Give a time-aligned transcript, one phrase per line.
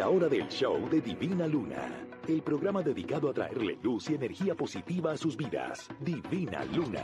[0.00, 2.06] La hora del show de Divina Luna.
[2.26, 5.90] El programa dedicado a traerle luz y energía positiva a sus vidas.
[6.00, 7.02] Divina Luna.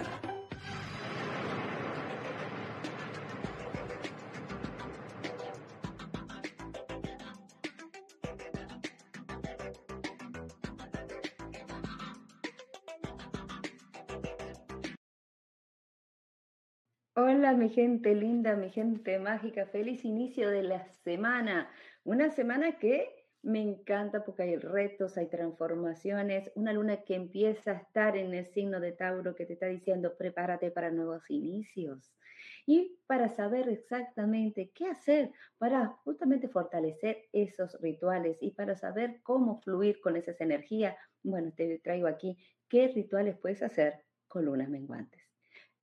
[17.19, 19.67] Hola, mi gente linda, mi gente mágica.
[19.67, 21.69] Feliz inicio de la semana.
[22.07, 23.11] Una semana que
[23.43, 26.53] me encanta porque hay retos, hay transformaciones.
[26.55, 30.17] Una luna que empieza a estar en el signo de Tauro que te está diciendo
[30.17, 32.15] prepárate para nuevos inicios.
[32.65, 39.61] Y para saber exactamente qué hacer para justamente fortalecer esos rituales y para saber cómo
[39.63, 42.39] fluir con esas energías, bueno, te traigo aquí
[42.69, 45.25] qué rituales puedes hacer con lunas menguantes.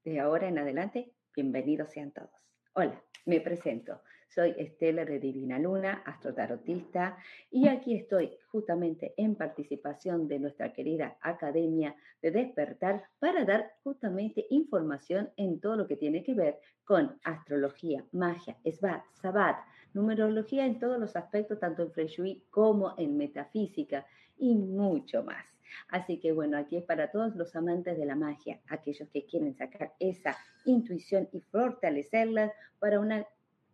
[0.05, 2.29] De ahora en adelante Bienvenidos sean todos.
[2.75, 3.99] Hola, me presento.
[4.33, 7.17] Soy Estela de Divina Luna, astrotarotista,
[7.51, 14.47] y aquí estoy justamente en participación de nuestra querida Academia de Despertar para dar justamente
[14.49, 19.57] información en todo lo que tiene que ver con astrología, magia, esbat, sabat,
[19.93, 24.07] numerología en todos los aspectos, tanto en Feng como en metafísica
[24.39, 25.45] y mucho más.
[25.89, 29.53] Así que bueno, aquí es para todos los amantes de la magia, aquellos que quieren
[29.55, 30.35] sacar esa
[30.65, 32.99] intuición y fortalecerla para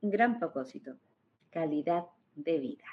[0.01, 0.95] un gran propósito,
[1.49, 2.05] calidad
[2.35, 2.85] de vida.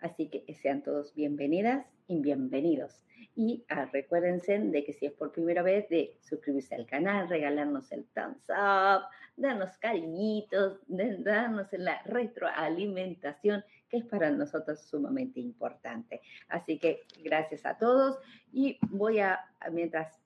[0.00, 3.02] Así que sean todos bienvenidas y bienvenidos.
[3.34, 7.92] Y ah, recuérdense de que si es por primera vez, de suscribirse al canal, regalarnos
[7.92, 9.04] el thumbs up,
[9.36, 16.22] darnos cariñitos, darnos la retroalimentación, que es para nosotros sumamente importante.
[16.48, 18.18] Así que gracias a todos
[18.52, 19.40] y voy a,
[19.70, 20.18] mientras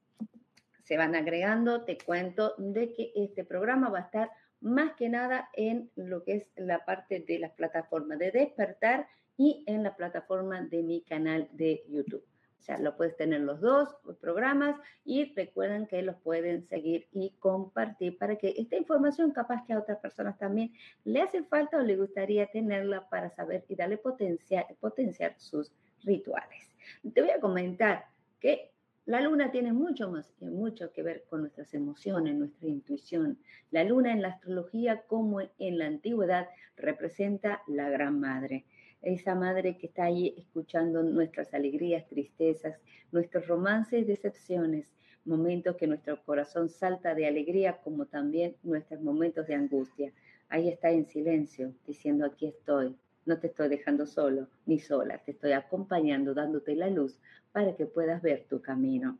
[0.85, 4.31] se van agregando, te cuento de que este programa va a estar
[4.61, 9.65] más que nada en lo que es la parte de las plataformas de despertar y
[9.67, 12.25] en la plataforma de mi canal de YouTube.
[12.61, 13.89] O sea, lo puedes tener los dos
[14.21, 19.73] programas y recuerden que los pueden seguir y compartir para que esta información capaz que
[19.73, 20.75] a otras personas también
[21.05, 25.73] le hace falta o le gustaría tenerla para saber y darle potencial, potenciar sus
[26.03, 26.69] rituales.
[27.15, 28.05] Te voy a comentar
[28.41, 28.71] que
[29.11, 33.39] la luna tiene mucho más, mucho que ver con nuestras emociones, nuestra intuición.
[33.71, 38.65] La luna en la astrología como en la antigüedad representa la gran madre
[39.03, 42.79] esa madre que está ahí escuchando nuestras alegrías, tristezas,
[43.13, 44.93] nuestros romances decepciones,
[45.25, 50.13] momentos que nuestro corazón salta de alegría como también nuestros momentos de angustia.
[50.49, 52.95] Ahí está en silencio, diciendo aquí estoy,
[53.31, 57.17] no te estoy dejando solo ni sola, te estoy acompañando, dándote la luz
[57.53, 59.19] para que puedas ver tu camino.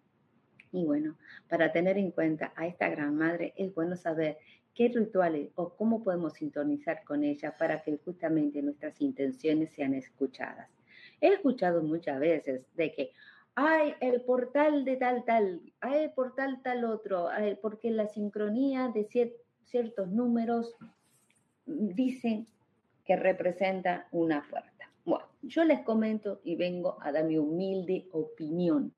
[0.73, 1.17] Y bueno,
[1.49, 4.39] para tener en cuenta a esta gran madre es bueno saber
[4.75, 10.69] qué rituales o cómo podemos sintonizar con ella para que justamente nuestras intenciones sean escuchadas.
[11.21, 13.13] He escuchado muchas veces de que
[13.55, 17.29] hay el portal de tal tal, hay el portal tal otro,
[17.63, 19.07] porque la sincronía de
[19.67, 20.75] ciertos números
[21.67, 22.49] dicen
[23.05, 24.91] que representa una puerta.
[25.05, 28.95] Bueno, yo les comento y vengo a dar mi humilde opinión,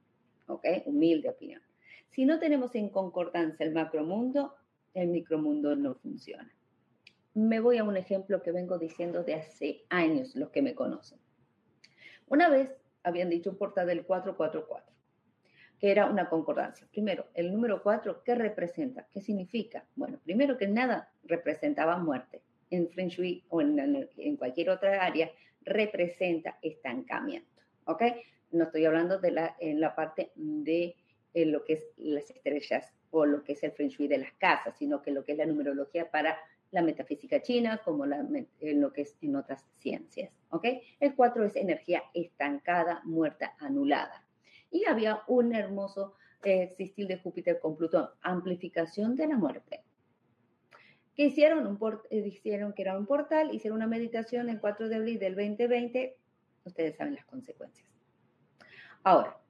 [0.47, 0.67] ¿ok?
[0.87, 1.63] Humilde opinión.
[2.11, 4.55] Si no tenemos en concordancia el macromundo,
[4.95, 6.53] el micromundo no funciona.
[7.35, 11.19] Me voy a un ejemplo que vengo diciendo de hace años, los que me conocen.
[12.27, 14.95] Una vez habían dicho un portal del 444,
[15.79, 16.87] que era una concordancia.
[16.91, 19.07] Primero, el número 4, ¿qué representa?
[19.11, 19.87] ¿Qué significa?
[19.97, 22.43] Bueno, primero que nada, representaba muerte.
[22.73, 25.31] En Feng Shui o en, en cualquier otra área,
[25.65, 27.63] representa estancamiento.
[27.85, 28.03] ¿Ok?
[28.51, 30.97] No estoy hablando de la, en la parte de
[31.35, 34.33] en lo que es las estrellas o lo que es el feng shui de las
[34.33, 36.39] casas, sino que lo que es la numerología para
[36.71, 38.27] la metafísica china, como la,
[38.61, 40.33] en lo que es en otras ciencias.
[40.51, 40.67] ¿ok?
[41.01, 44.27] El 4 es energía estancada, muerta, anulada.
[44.71, 46.15] Y había un hermoso
[46.45, 49.83] eh, de Júpiter con Plutón, amplificación de la muerte.
[51.15, 51.79] Que hicieron, un
[52.11, 56.17] eh, hicieron que era un portal, hicieron una meditación el 4 de abril del 2020,
[56.65, 57.87] ustedes saben las consecuencias.
[59.05, 59.43] Ahora,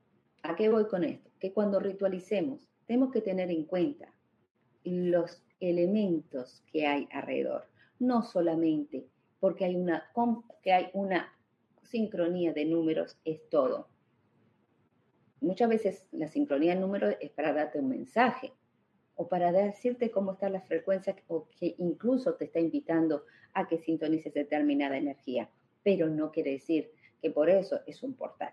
[0.44, 1.30] ¿A qué voy con esto?
[1.38, 4.12] Que cuando ritualicemos, tenemos que tener en cuenta
[4.82, 7.68] los elementos que hay alrededor,
[8.00, 9.06] no solamente
[9.38, 10.10] porque hay una,
[10.62, 11.32] que hay una
[11.84, 13.88] sincronía de números, es todo.
[15.40, 18.52] Muchas veces la sincronía de números es para darte un mensaje
[19.22, 23.24] o para decirte cómo está la frecuencia o que incluso te está invitando
[23.54, 25.48] a que sintonices determinada energía,
[25.84, 26.90] pero no quiere decir
[27.20, 28.52] que por eso es un portal.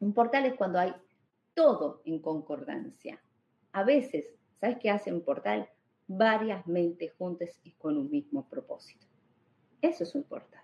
[0.00, 0.94] Un portal es cuando hay
[1.52, 3.22] todo en concordancia.
[3.72, 5.68] A veces, ¿sabes qué hace un portal?
[6.06, 9.06] Varias mentes juntas y con un mismo propósito.
[9.82, 10.62] Eso es un portal.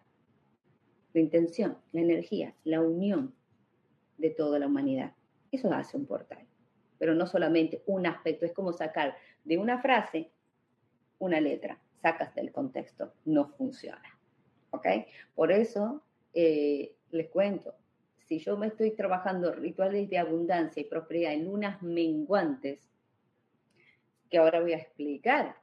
[1.12, 3.34] la intención, la energía, la unión
[4.16, 5.12] de toda la humanidad.
[5.52, 6.47] Eso hace un portal.
[6.98, 10.30] Pero no solamente un aspecto, es como sacar de una frase
[11.18, 14.18] una letra, sacas del contexto, no funciona.
[14.70, 14.86] ¿Ok?
[15.34, 16.02] Por eso
[16.32, 17.74] eh, les cuento,
[18.26, 22.88] si yo me estoy trabajando rituales de abundancia y prosperidad en lunas menguantes,
[24.28, 25.56] que ahora voy a explicar,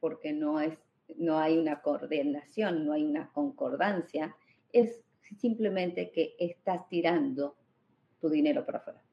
[0.00, 0.78] porque no, es,
[1.16, 4.36] no hay una coordinación, no hay una concordancia,
[4.72, 5.00] es
[5.40, 7.56] simplemente que estás tirando
[8.20, 9.03] tu dinero para afuera.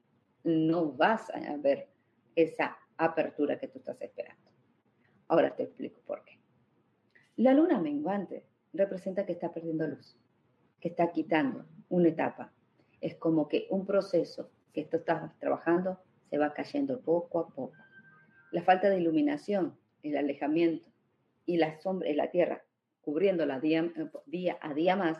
[0.44, 1.90] No vas a ver
[2.36, 4.52] esa apertura que tú estás esperando.
[5.28, 6.40] Ahora te explico por qué.
[7.38, 10.18] La luna menguante representa que está perdiendo luz,
[10.80, 12.54] que está quitando una etapa.
[13.00, 17.74] Es como que un proceso que tú estás trabajando se va cayendo poco a poco.
[18.52, 20.90] La falta de iluminación, el alejamiento
[21.46, 22.64] y la sombra y la tierra
[23.02, 23.92] cubriéndola día,
[24.26, 25.18] día a día más,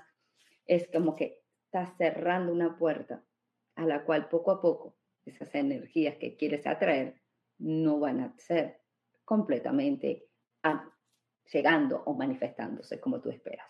[0.66, 3.24] es como que está cerrando una puerta
[3.76, 7.22] a la cual poco a poco esas energías que quieres atraer
[7.58, 8.82] no van a ser
[9.26, 10.28] completamente
[11.52, 13.68] llegando o manifestándose como tú esperas.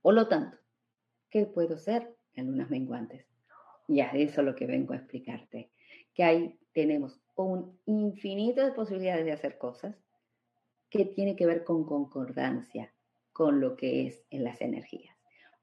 [0.00, 0.58] Por lo tanto,
[1.30, 3.26] ¿qué puedo hacer en lunas menguantes?
[3.88, 5.70] Eso es lo que vengo a explicarte,
[6.14, 9.96] que ahí tenemos un infinito de posibilidades de hacer cosas
[10.90, 12.92] que tiene que ver con concordancia
[13.32, 15.15] con lo que es en las energías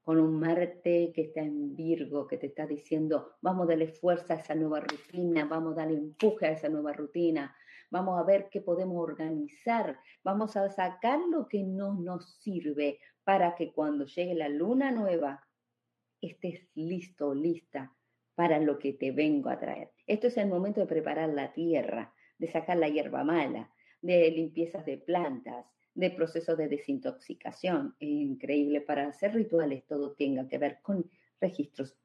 [0.04, 4.34] con un Marte que está en Virgo, que te está diciendo, vamos a darle fuerza
[4.34, 7.56] a esa nueva rutina, vamos a darle empuje a esa nueva rutina,
[7.90, 13.56] vamos a ver qué podemos organizar, vamos a sacar lo que no nos sirve para
[13.56, 15.48] que cuando llegue la luna nueva
[16.22, 17.96] estés listo lista
[18.36, 19.92] para lo que te vengo a traer.
[20.06, 24.86] Esto es el momento de preparar la tierra, de sacar la hierba mala, de limpiezas
[24.86, 25.66] de plantas,
[25.96, 27.96] de procesos de desintoxicación.
[28.00, 31.10] Es increíble, para hacer rituales todo tenga que ver con
[31.40, 31.96] registros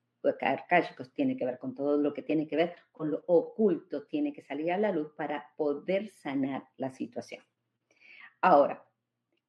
[0.40, 4.32] arcaicos, tiene que ver con todo lo que tiene que ver con lo oculto, tiene
[4.32, 7.42] que salir a la luz para poder sanar la situación.
[8.40, 8.84] Ahora,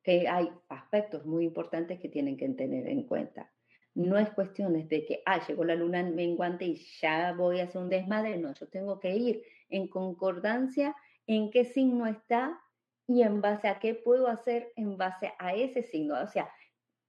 [0.04, 3.52] que hay aspectos muy importantes que tienen que tener en cuenta.
[3.96, 7.82] No es cuestión de que, ah, llegó la luna menguante y ya voy a hacer
[7.82, 8.38] un desmadre.
[8.38, 10.96] No, yo tengo que ir en concordancia
[11.28, 12.60] en qué signo está
[13.10, 16.14] y en base a qué puedo hacer en base a ese signo.
[16.22, 16.48] O sea,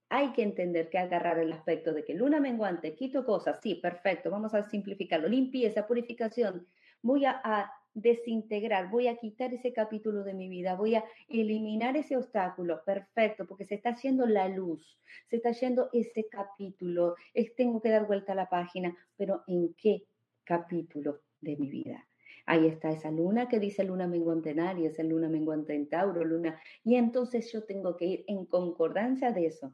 [0.09, 4.31] hay que entender que agarrar el aspecto de que luna menguante, quito cosas, sí, perfecto,
[4.31, 6.67] vamos a simplificarlo, limpieza, purificación,
[7.03, 12.15] voy a, desintegrar, voy a quitar ese capítulo de mi vida, voy a eliminar ese
[12.15, 14.97] obstáculo, perfecto, porque se está haciendo la luz,
[15.29, 17.15] se está yendo ese capítulo,
[17.57, 20.05] tengo que dar vuelta a la página, pero ¿en qué
[20.45, 22.07] capítulo de mi vida?
[22.51, 26.59] Ahí está esa luna que dice luna menguante en Aries, luna menguante en Tauro, luna.
[26.83, 29.73] Y entonces yo tengo que ir en concordancia de eso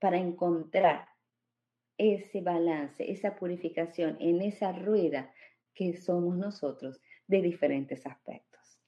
[0.00, 1.06] para encontrar
[1.96, 5.32] ese balance, esa purificación en esa rueda
[5.72, 8.80] que somos nosotros de diferentes aspectos.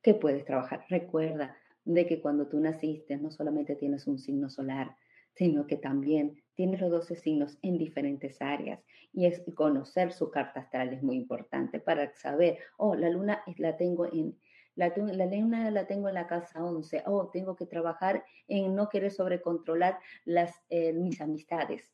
[0.00, 0.84] ¿Qué puedes trabajar?
[0.88, 4.94] Recuerda de que cuando tú naciste no solamente tienes un signo solar,
[5.32, 8.80] sino que también tienes los 12 signos en diferentes áreas.
[9.12, 13.76] Y es conocer su carta astral es muy importante para saber, oh, la luna la
[13.76, 14.38] tengo en,
[14.74, 19.12] la, luna la tengo en la casa 11, oh, tengo que trabajar en no querer
[19.12, 21.92] sobrecontrolar las, eh, mis amistades,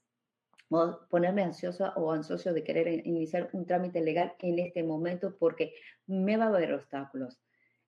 [0.70, 5.74] o ponerme ansiosa o ansioso de querer iniciar un trámite legal en este momento porque
[6.06, 7.38] me va a haber obstáculos.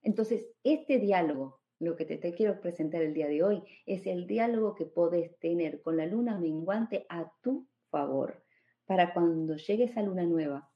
[0.03, 4.77] Entonces, este diálogo lo que te, quiero presentar el día de hoy es el diálogo
[4.77, 8.45] que puedes tener con la luna menguante a tu favor,
[8.87, 10.71] para cuando llegue esa luna nueva,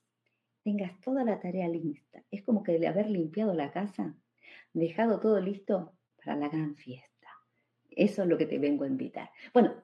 [0.65, 2.25] tengas toda la tarea lista.
[2.31, 4.17] Es como que de haber limpiado la casa,
[4.73, 7.29] dejado todo listo para la gran fiesta.
[7.91, 9.31] Eso es lo que te vengo a invitar.
[9.55, 9.75] Bueno,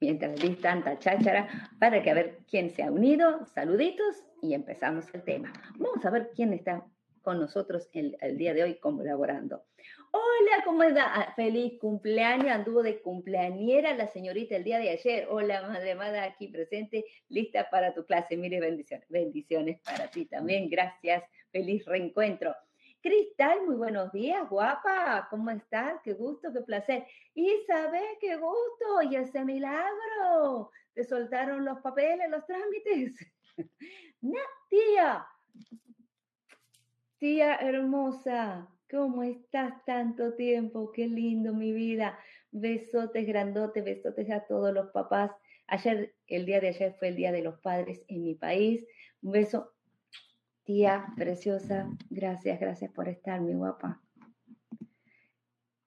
[0.00, 5.06] mientras di tanta cháchara, para que a ver quién se ha unido, saluditos y empezamos
[5.14, 5.52] el tema.
[5.78, 6.84] Vamos a ver quién está
[7.22, 9.64] con nosotros el, día de hoy colaborando.
[10.12, 11.14] Hola, ¿cómo está?
[11.14, 15.28] Ah, feliz cumpleaños, anduvo de cumpleañera la señorita el día de ayer.
[15.30, 18.36] Hola, madre amada, aquí presente, lista para tu clase.
[18.36, 20.68] Mire, bendiciones, bendiciones para ti también.
[20.68, 21.22] Gracias,
[21.52, 22.54] feliz reencuentro.
[23.02, 26.00] Cristal, muy buenos días, guapa, ¿cómo estás?
[26.04, 27.06] Qué gusto, qué placer.
[27.34, 30.70] Isabel, qué gusto, y ese milagro.
[30.92, 33.14] Te soltaron los papeles, los trámites.
[34.68, 35.26] tía,
[37.20, 40.90] tía hermosa, ¿Cómo estás tanto tiempo?
[40.90, 42.18] Qué lindo, mi vida.
[42.50, 45.30] Besotes grandotes, besotes a todos los papás.
[45.68, 48.84] Ayer, el día de ayer fue el Día de los Padres en mi país.
[49.22, 49.70] Un beso,
[50.64, 51.88] tía preciosa.
[52.10, 54.02] Gracias, gracias por estar, mi guapa.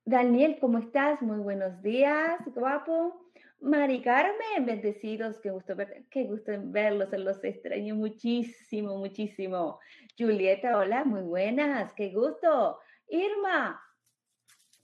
[0.05, 1.21] Daniel, ¿cómo estás?
[1.21, 3.32] Muy buenos días, guapo.
[3.63, 9.79] Mari Carmen, bendecidos, qué gusto ver, qué gusto verlos, los extraño muchísimo, muchísimo.
[10.17, 12.77] Julieta, hola, muy buenas, qué gusto.
[13.07, 13.81] Irma,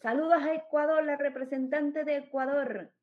[0.02, 2.94] saludos a Ecuador, la representante de Ecuador.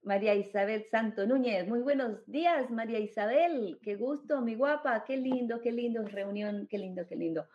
[0.00, 5.60] María Isabel Santo Núñez, muy buenos días, María Isabel, qué gusto, mi guapa, qué lindo,
[5.60, 7.46] qué lindo reunión, qué lindo, qué lindo.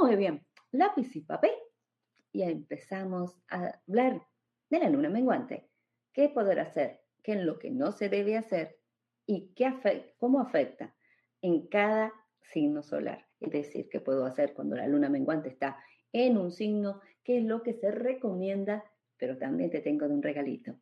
[0.00, 1.52] Muy bien, lápiz y papel.
[2.32, 4.26] Y empezamos a hablar
[4.70, 5.68] de la luna menguante.
[6.14, 7.01] ¿Qué poder hacer?
[7.22, 8.78] Qué es lo que no se debe hacer
[9.26, 10.94] y qué afecta, cómo afecta
[11.40, 12.12] en cada
[12.42, 13.26] signo solar.
[13.40, 15.78] Es decir, qué puedo hacer cuando la luna menguante está
[16.12, 18.84] en un signo, qué es lo que se recomienda,
[19.16, 20.76] pero también te tengo de un regalito.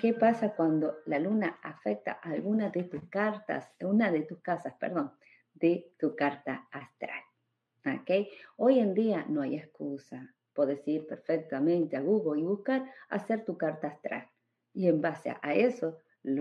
[0.00, 5.12] ¿Qué pasa cuando la luna afecta alguna de tus cartas, una de tus casas, perdón,
[5.54, 7.22] de tu carta astral?
[7.86, 8.28] ¿Ok?
[8.56, 10.34] Hoy en día no hay excusa.
[10.52, 14.28] Puedes ir perfectamente a Google y buscar hacer tu carta astral.
[14.74, 15.96] Y en base a eso,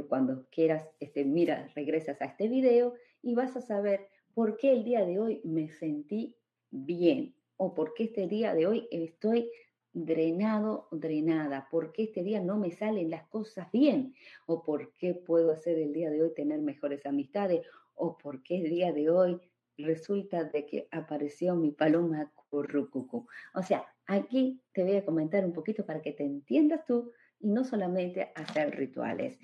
[0.07, 4.83] cuando quieras, este, mira, regresas a este video y vas a saber por qué el
[4.83, 6.35] día de hoy me sentí
[6.71, 9.49] bien o por qué este día de hoy estoy
[9.93, 14.15] drenado, drenada, por qué este día no me salen las cosas bien
[14.47, 18.57] o por qué puedo hacer el día de hoy tener mejores amistades o por qué
[18.57, 19.39] el día de hoy
[19.77, 23.27] resulta de que apareció mi paloma currucucu.
[23.53, 27.11] O sea, aquí te voy a comentar un poquito para que te entiendas tú
[27.43, 29.37] y no solamente hacer rituales.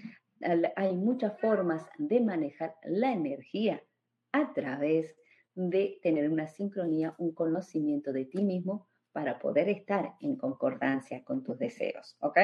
[0.76, 3.84] Hay muchas formas de manejar la energía
[4.32, 5.16] a través
[5.54, 11.44] de tener una sincronía, un conocimiento de ti mismo para poder estar en concordancia con
[11.44, 12.38] tus deseos, ¿ok?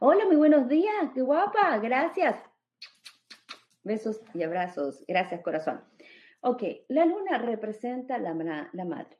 [0.00, 2.36] Hola, muy buenos días, qué guapa, gracias.
[3.84, 5.80] Besos y abrazos, gracias corazón.
[6.40, 9.16] Ok, la luna representa la, la madre,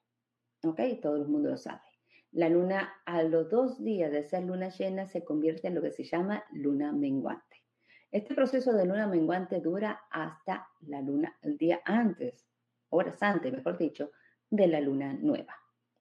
[0.64, 0.80] ¿ok?
[1.00, 1.89] Todo el mundo lo sabe.
[2.32, 5.90] La luna a los dos días de ser luna llena se convierte en lo que
[5.90, 7.64] se llama luna menguante.
[8.12, 12.46] Este proceso de luna menguante dura hasta la luna, el día antes,
[12.88, 14.12] horas antes, mejor dicho,
[14.48, 15.56] de la luna nueva,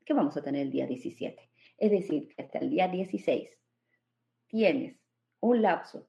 [0.05, 1.49] que vamos a tener el día 17.
[1.77, 3.49] Es decir, que hasta el día 16
[4.47, 4.99] tienes
[5.39, 6.07] un lapso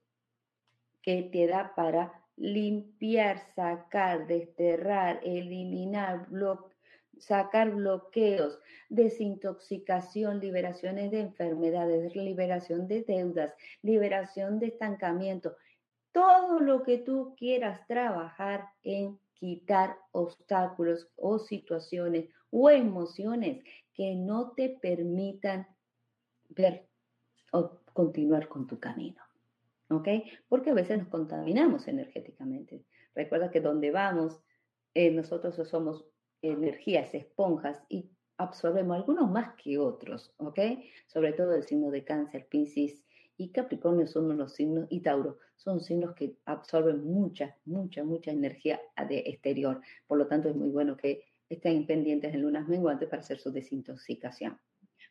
[1.00, 6.69] que te da para limpiar, sacar, desterrar, eliminar, bloquear
[7.20, 8.58] sacar bloqueos,
[8.88, 15.56] desintoxicación, liberaciones de enfermedades, liberación de deudas, liberación de estancamiento,
[16.12, 23.62] todo lo que tú quieras trabajar en quitar obstáculos o situaciones o emociones
[23.94, 25.66] que no te permitan
[26.48, 26.88] ver
[27.52, 29.22] o continuar con tu camino.
[29.88, 30.08] ¿Ok?
[30.48, 32.84] Porque a veces nos contaminamos energéticamente.
[33.14, 34.40] Recuerda que donde vamos,
[34.94, 36.04] eh, nosotros somos
[36.42, 40.58] energías, esponjas y absorbemos algunos más que otros, ¿ok?
[41.06, 43.04] Sobre todo el signo de cáncer, Piscis
[43.36, 48.80] y Capricornio son los signos, y Tauro, son signos que absorben mucha, mucha, mucha energía
[49.08, 49.80] de exterior.
[50.06, 53.50] Por lo tanto, es muy bueno que estén pendientes en lunas menguantes para hacer su
[53.50, 54.58] desintoxicación.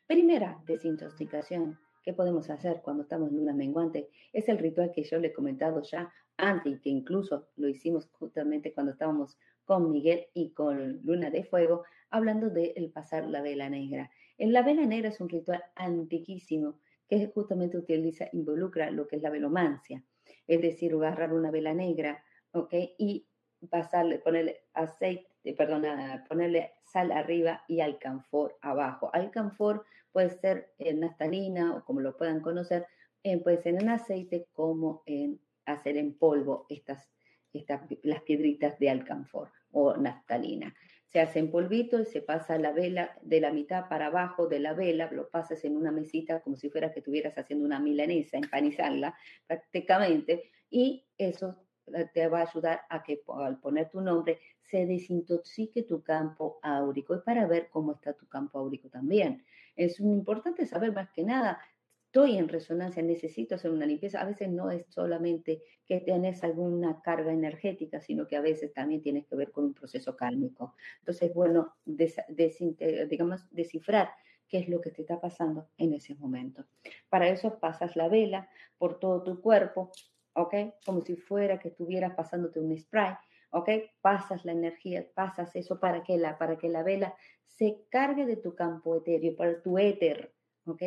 [0.06, 4.08] Primera desintoxicación ¿Qué podemos hacer cuando estamos en luna menguante?
[4.32, 8.08] Es el ritual que yo le he comentado ya antes y que incluso lo hicimos
[8.12, 13.42] justamente cuando estábamos con Miguel y con Luna de Fuego, hablando de el pasar la
[13.42, 14.10] vela negra.
[14.38, 19.22] En la vela negra es un ritual antiquísimo que justamente utiliza, involucra lo que es
[19.22, 20.04] la velomancia,
[20.46, 22.74] es decir, agarrar una vela negra, ¿ok?
[22.98, 23.26] Y
[23.68, 25.84] pasarle, ponerle aceite, perdón,
[26.28, 29.10] ponerle sal arriba y alcanfor abajo.
[29.12, 32.86] Alcanfor puede ser en naftalina o como lo puedan conocer,
[33.44, 37.10] puede ser en aceite como en hacer en polvo estas,
[37.52, 40.74] estas las piedritas de alcanfor o naftalina.
[41.06, 44.60] Se hace en polvito y se pasa la vela de la mitad para abajo de
[44.60, 48.36] la vela, lo pasas en una mesita como si fuera que estuvieras haciendo una milanesa,
[48.36, 49.16] empanizarla
[49.46, 51.56] prácticamente, y eso
[52.14, 57.16] te va a ayudar a que al poner tu nombre se desintoxique tu campo áurico
[57.16, 59.44] y para ver cómo está tu campo áurico también.
[59.74, 61.60] Es importante saber más que nada
[62.10, 64.20] estoy en resonancia, necesito hacer una limpieza.
[64.20, 69.00] A veces no es solamente que tenés alguna carga energética, sino que a veces también
[69.00, 70.74] tienes que ver con un proceso kármico.
[70.98, 74.10] Entonces, bueno, digamos, descifrar
[74.48, 76.64] qué es lo que te está pasando en ese momento.
[77.08, 79.92] Para eso pasas la vela por todo tu cuerpo,
[80.34, 80.54] ¿ok?
[80.84, 83.14] Como si fuera que estuvieras pasándote un spray,
[83.50, 83.68] ¿ok?
[84.00, 88.36] Pasas la energía, pasas eso para que la, para que la vela se cargue de
[88.36, 90.34] tu campo etéreo, para tu éter,
[90.66, 90.82] ¿ok?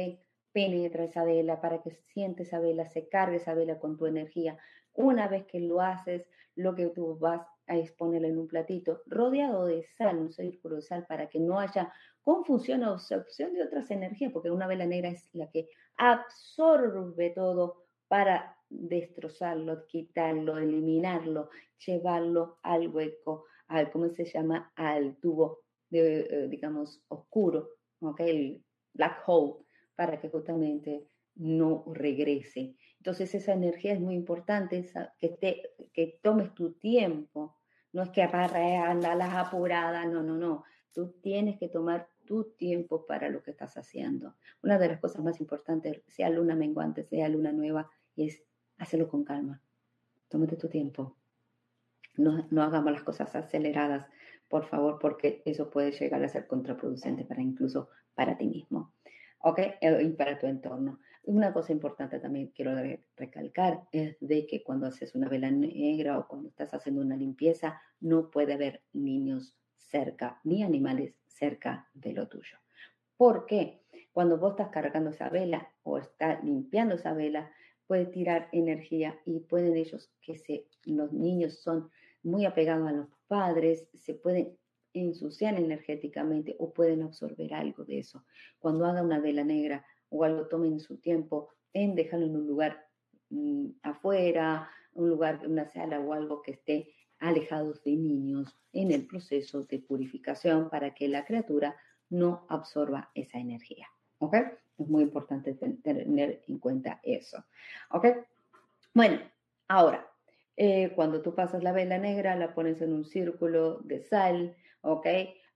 [0.54, 4.58] Penetra esa vela, para que sientes esa vela, se cargue esa vela con tu energía.
[4.94, 9.66] Una vez que lo haces, lo que tú vas a exponer en un platito rodeado
[9.66, 13.64] de sal, un círculo de sal, para que no haya con función o absorción de
[13.64, 21.50] otras energías, porque una vela negra es la que absorbe todo para destrozarlo, quitarlo, eliminarlo,
[21.86, 24.72] llevarlo al hueco, al, ¿cómo se llama?
[24.76, 28.20] Al tubo, de, eh, digamos, oscuro, ¿ok?
[28.22, 28.64] El
[28.94, 32.76] black hole, para que justamente no regrese.
[32.98, 37.58] Entonces esa energía es muy importante, que, te, que tomes tu tiempo,
[37.92, 40.64] no es que anda las apuradas, no, no, no.
[40.94, 44.36] Tú tienes que tomar tu tiempo para lo que estás haciendo.
[44.62, 48.44] Una de las cosas más importantes, sea luna menguante, sea luna nueva, es
[48.78, 49.62] hacerlo con calma.
[50.30, 51.16] Tómate tu tiempo.
[52.16, 54.08] No, no hagamos las cosas aceleradas,
[54.48, 58.94] por favor, porque eso puede llegar a ser contraproducente para incluso para ti mismo.
[59.46, 59.60] ¿Ok?
[59.60, 61.00] Eh, y para tu entorno.
[61.24, 62.72] Una cosa importante también quiero
[63.16, 67.82] recalcar es de que cuando haces una vela negra o cuando estás haciendo una limpieza,
[68.00, 72.58] no puede haber niños cerca ni animales cerca de lo tuyo.
[73.18, 73.82] ¿Por qué?
[74.14, 77.52] Cuando vos estás cargando esa vela o estás limpiando esa vela,
[77.86, 81.90] puede tirar energía y pueden ellos, que se, los niños son
[82.22, 84.58] muy apegados a los padres, se pueden
[84.94, 88.24] ensuciar energéticamente o pueden absorber algo de eso.
[88.60, 92.86] Cuando haga una vela negra o algo, tomen su tiempo en dejarlo en un lugar
[93.30, 99.08] mm, afuera, un lugar, una sala o algo que esté alejados de niños en el
[99.08, 101.76] proceso de purificación para que la criatura
[102.10, 103.88] no absorba esa energía.
[104.20, 104.36] ¿Ok?
[104.78, 107.44] Es muy importante tener en cuenta eso.
[107.92, 108.08] ¿Ok?
[108.94, 109.20] Bueno,
[109.68, 110.08] ahora,
[110.56, 115.08] eh, cuando tú pasas la vela negra, la pones en un círculo de sal, ¿ok?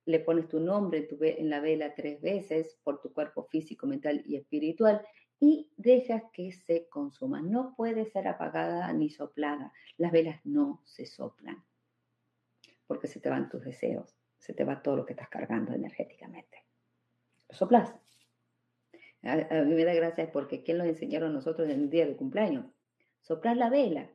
[0.06, 4.36] Le pones tu nombre en, la vela tres veces por tu cuerpo físico, mental y
[4.36, 5.02] espiritual
[5.40, 7.42] y dejas que se consuma.
[7.42, 9.72] No puede ser apagada ni soplada.
[9.98, 11.64] Las velas no se soplan
[12.88, 16.64] porque se te van tus deseos, se te va todo lo que estás cargando energéticamente.
[17.50, 17.94] Lo soplas.
[19.24, 22.66] A, mí me da gracia porque ¿quién nos enseñaron nosotros en el día de cumpleaños?
[23.20, 24.10] Soplar la vela.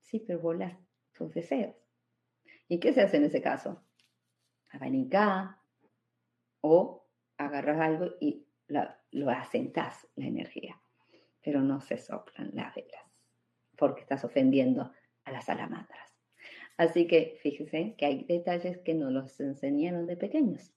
[0.00, 0.78] Sí, pero volas
[1.12, 1.76] tus deseos.
[2.68, 3.83] ¿Y qué se hace en ese caso?
[4.74, 5.60] Abanicá
[6.60, 7.06] o
[7.38, 10.80] agarras algo y lo asentas la energía.
[11.42, 13.02] Pero no se soplan las velas
[13.76, 14.92] porque estás ofendiendo
[15.24, 16.14] a las salamandras.
[16.76, 20.74] Así que fíjense que hay detalles que no los enseñaron de pequeños.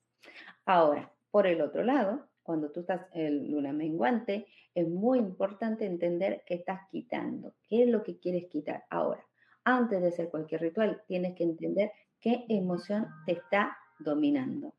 [0.65, 6.43] Ahora, por el otro lado, cuando tú estás en luna menguante, es muy importante entender
[6.45, 8.86] qué estás quitando, qué es lo que quieres quitar.
[8.89, 9.25] Ahora,
[9.63, 14.73] antes de hacer cualquier ritual, tienes que entender qué emoción te está dominando.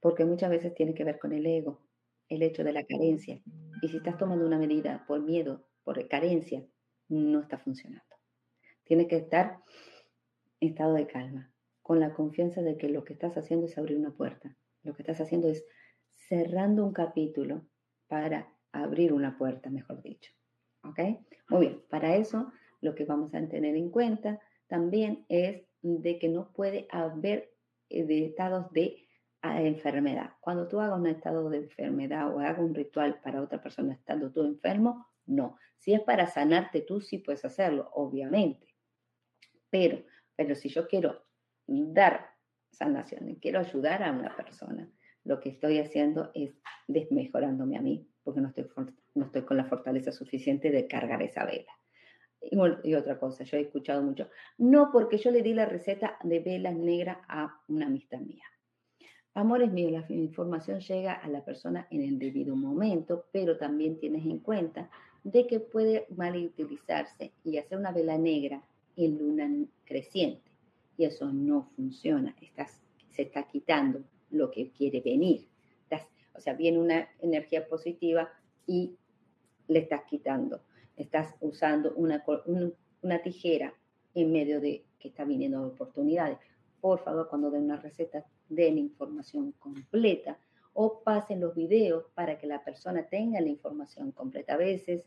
[0.00, 1.80] Porque muchas veces tiene que ver con el ego,
[2.28, 3.40] el hecho de la carencia.
[3.82, 6.64] Y si estás tomando una medida por miedo, por carencia,
[7.08, 8.04] no está funcionando.
[8.84, 9.62] Tienes que estar
[10.60, 13.98] en estado de calma, con la confianza de que lo que estás haciendo es abrir
[13.98, 14.56] una puerta.
[14.82, 15.64] Lo que estás haciendo es
[16.10, 17.66] cerrando un capítulo
[18.08, 20.32] para abrir una puerta, mejor dicho.
[20.82, 20.98] ¿Ok?
[21.48, 26.28] Muy bien, para eso lo que vamos a tener en cuenta también es de que
[26.28, 27.52] no puede haber
[27.88, 29.08] de estados de
[29.42, 30.32] ah, enfermedad.
[30.40, 34.32] Cuando tú hagas un estado de enfermedad o hagas un ritual para otra persona estando
[34.32, 35.58] tú enfermo, no.
[35.78, 38.74] Si es para sanarte tú, sí puedes hacerlo, obviamente.
[39.70, 40.02] Pero,
[40.34, 41.24] pero si yo quiero
[41.66, 42.30] dar
[42.70, 44.88] sanación quiero ayudar a una persona,
[45.24, 46.54] lo que estoy haciendo es
[46.86, 48.68] desmejorándome a mí, porque no estoy,
[49.14, 51.72] no estoy con la fortaleza suficiente de cargar esa vela.
[52.50, 54.28] Y, otra cosa, yo he escuchado mucho,
[54.58, 58.44] no porque yo le di la receta de velas negras a una amistad mía.
[59.34, 64.24] Amores míos, la información llega a la persona en el debido momento, pero también tienes
[64.24, 64.90] en cuenta
[65.24, 68.62] de que puede mal utilizarse y hacer una vela negra
[68.96, 69.50] en luna
[69.84, 70.50] creciente.
[70.96, 72.34] Y eso no funciona.
[72.40, 72.80] Estás,
[73.10, 75.48] se está quitando lo que quiere venir.
[76.34, 78.30] o sea, viene una energía positiva
[78.66, 78.96] y
[79.68, 80.60] le estás quitando.
[80.96, 82.24] Estás usando una,
[83.02, 83.74] una tijera
[84.14, 86.38] en medio de que está viniendo oportunidades.
[86.80, 90.38] Por favor, cuando den una receta, den información completa
[90.72, 94.54] o pasen los videos para que la persona tenga la información completa.
[94.54, 95.04] A veces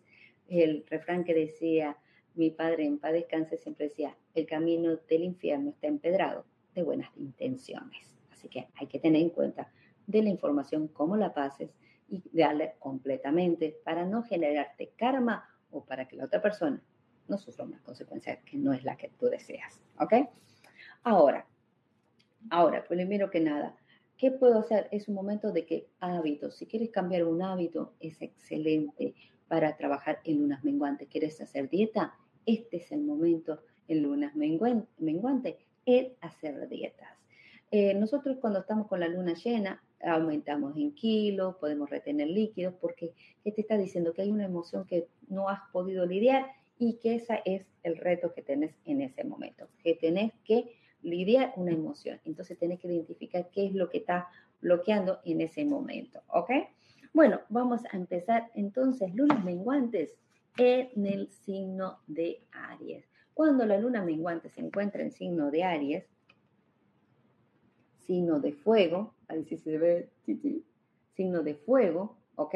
[0.47, 1.97] el refrán que decía,
[2.35, 7.09] mi padre en paz descanse siempre decía, el camino del infierno está empedrado de buenas
[7.17, 8.17] intenciones.
[8.31, 9.71] Así que hay que tener en cuenta
[10.07, 11.69] de la información cómo la pases
[12.07, 16.81] y darle completamente para no generarte karma o para que la otra persona
[17.27, 19.79] no sufra una consecuencia que no es la que tú deseas.
[19.99, 20.13] ¿Ok?
[21.03, 21.45] Ahora,
[22.49, 23.75] ahora, primero que nada,
[24.17, 24.87] ¿qué puedo hacer?
[24.91, 29.13] Es un momento de que hábitos, si quieres cambiar un hábito, es excelente
[29.47, 31.07] para trabajar en lunas menguantes.
[31.09, 32.15] ¿Quieres hacer dieta?
[32.45, 35.55] Este es el momento en lunas menguantes,
[35.85, 37.09] el hacer dietas.
[37.71, 43.13] Eh, nosotros cuando estamos con la luna llena, aumentamos en kilos, podemos retener líquidos, porque
[43.43, 44.13] ¿qué te está diciendo?
[44.13, 48.33] Que hay una emoción que no has podido lidiar y que ese es el reto
[48.33, 52.19] que tenés en ese momento, que tenés que lidiar una emoción.
[52.25, 54.29] Entonces tenés que identificar qué es lo que está
[54.61, 56.51] bloqueando en ese momento, ¿ok?
[57.13, 60.15] Bueno, vamos a empezar entonces lunas menguantes
[60.57, 63.05] en el signo de Aries.
[63.33, 66.05] Cuando la luna menguante se encuentra en signo de Aries,
[68.09, 70.09] signo de fuego, ahí sí se ve,
[71.15, 72.55] signo de fuego, ¿ok?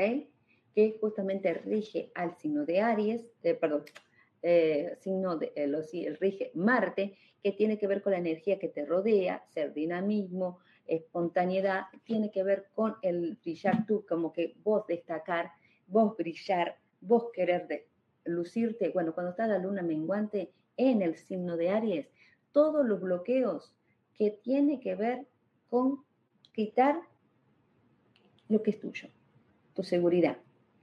[0.74, 3.84] Que justamente rige al signo de Aries, eh, perdón,
[4.42, 8.84] eh, signo de, eh, rige Marte, que tiene que ver con la energía que te
[8.84, 15.52] rodea, ser dinamismo, espontaneidad, tiene que ver con el brillar tú, como que vos destacar,
[15.86, 17.86] vos brillar, vos querer
[18.26, 18.90] lucirte.
[18.90, 22.08] Bueno, cuando está la luna menguante en el signo de Aries,
[22.52, 23.72] todos los bloqueos
[24.16, 25.28] que tiene que ver
[25.74, 26.04] con
[26.54, 27.02] quitar
[28.48, 29.10] lo que es tuyo,
[29.74, 30.38] tu seguridad,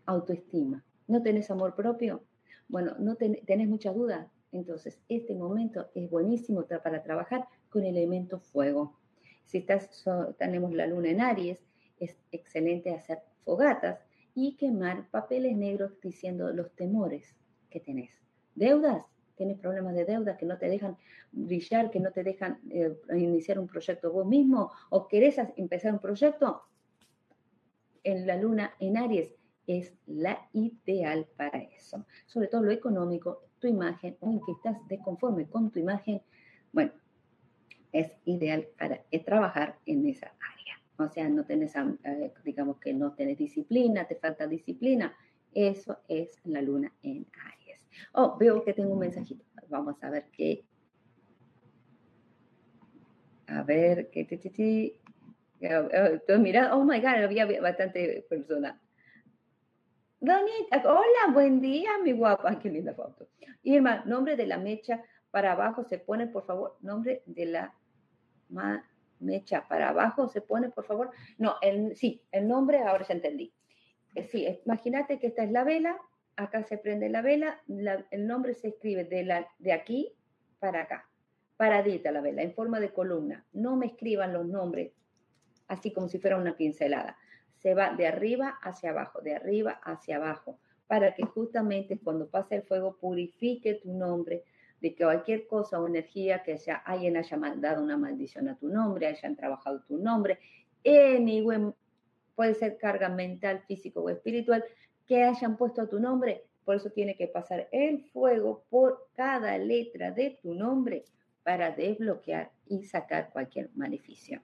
[0.05, 0.85] autoestima.
[1.07, 2.25] ¿No tenés amor propio?
[2.67, 4.27] Bueno, no tenés muchas dudas.
[4.51, 8.99] Entonces, este momento es buenísimo para trabajar con el elemento fuego.
[9.45, 9.89] Si estás,
[10.39, 11.65] tenemos la luna en Aries,
[12.01, 14.01] es excelente hacer fogatas
[14.35, 17.37] y quemar papeles negros diciendo los temores
[17.71, 18.11] que tenés.
[18.57, 19.05] Deudas,
[19.41, 20.99] tienes problemas de deuda que no te dejan
[21.33, 25.99] brillar, que no te dejan eh, iniciar un proyecto vos mismo o querés empezar un
[25.99, 26.65] proyecto,
[28.05, 29.35] en la luna en Aries
[29.67, 32.05] es la ideal para eso.
[32.27, 36.21] Sobre todo lo económico, tu imagen o en que estás desconforme con tu imagen,
[36.71, 36.93] bueno,
[37.93, 40.75] es ideal para eh, trabajar en esa área.
[40.99, 45.17] O sea, no tenés, eh, digamos que no tenés disciplina, te falta disciplina.
[45.55, 47.60] Eso es la luna en Aries.
[48.13, 49.45] Oh, veo que tengo un mensajito.
[49.69, 50.65] Vamos a ver qué.
[53.47, 54.27] A ver, qué.
[55.61, 58.81] Entonces, mira, oh my God, había bastante persona.
[60.21, 62.59] Donita, hola, buen día, mi guapa.
[62.59, 63.29] Qué linda foto.
[63.63, 66.77] Irma, nombre de la mecha para abajo se pone, por favor.
[66.81, 67.75] Nombre de la
[69.19, 71.11] mecha para abajo se pone, por favor.
[71.39, 73.53] No, el, sí, el nombre ahora ya entendí.
[74.15, 75.97] Eh, sí, imagínate que esta es la vela
[76.37, 77.61] acá se prende la vela,
[78.11, 80.13] el nombre se escribe de, la, de aquí
[80.59, 81.09] para acá,
[81.57, 83.45] paradita la vela, en forma de columna.
[83.53, 84.93] No me escriban los nombres
[85.71, 87.17] así como si fuera una pincelada.
[87.57, 92.57] Se va de arriba hacia abajo, de arriba hacia abajo, para que justamente cuando pase
[92.57, 94.43] el fuego purifique tu nombre
[94.81, 98.69] de que cualquier cosa o energía que sea, alguien haya mandado una maldición a tu
[98.69, 100.39] nombre, hayan trabajado tu nombre,
[100.85, 101.73] anyway,
[102.35, 104.65] puede ser carga mental, físico o espiritual,
[105.11, 106.45] que hayan puesto tu nombre.
[106.65, 111.05] Por eso tiene que pasar el fuego por cada letra de tu nombre
[111.43, 114.41] para desbloquear y sacar cualquier maleficio.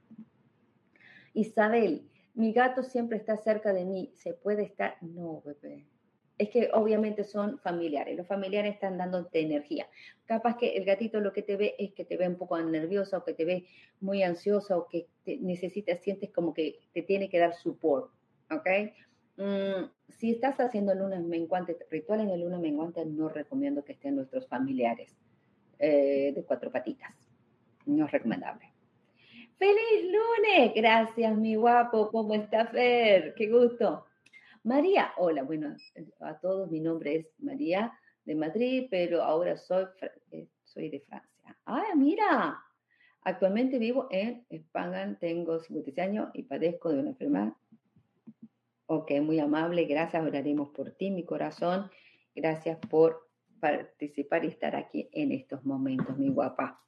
[1.35, 4.11] Isabel, mi gato siempre está cerca de mí.
[4.15, 4.97] ¿Se puede estar?
[5.03, 5.87] No, bebé.
[6.37, 8.17] Es que obviamente son familiares.
[8.17, 9.87] Los familiares están dándote energía.
[10.25, 13.19] Capaz que el gatito lo que te ve es que te ve un poco nerviosa
[13.19, 13.69] o que te ve
[14.01, 18.11] muy ansiosa o que necesitas, sientes como que te tiene que dar support.
[18.51, 18.67] ¿Ok?
[19.37, 24.47] Mm, si estás haciendo lunas menguantes, rituales de luna menguante, no recomiendo que estén nuestros
[24.47, 25.15] familiares
[25.79, 27.15] eh, de cuatro patitas.
[27.85, 28.73] No es recomendable.
[29.59, 30.73] ¡Feliz lunes!
[30.75, 32.11] Gracias, mi guapo.
[32.11, 33.35] ¿Cómo está Fer?
[33.35, 34.07] ¡Qué gusto!
[34.65, 35.77] María, hola, bueno,
[36.21, 37.93] a todos, mi nombre es María
[38.25, 39.87] de Madrid, pero ahora soy,
[40.33, 41.57] eh, soy de Francia.
[41.65, 42.59] ¡Ah, mira!
[43.23, 47.53] Actualmente vivo en España, tengo 56 años y padezco de una enfermedad
[48.89, 51.91] Ok, muy amable, gracias, oraremos por ti, mi corazón.
[52.37, 56.81] Gracias por participar y estar aquí en estos momentos, mi guapa.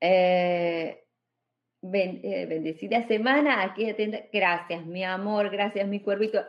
[0.00, 1.04] Eh,
[1.82, 4.18] eh, bendecida semana, aquí atenta.
[4.32, 6.44] Gracias, mi amor, gracias, mi cuervito.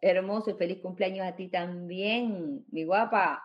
[0.00, 3.42] Hermoso y feliz cumpleaños a ti también, mi guapa.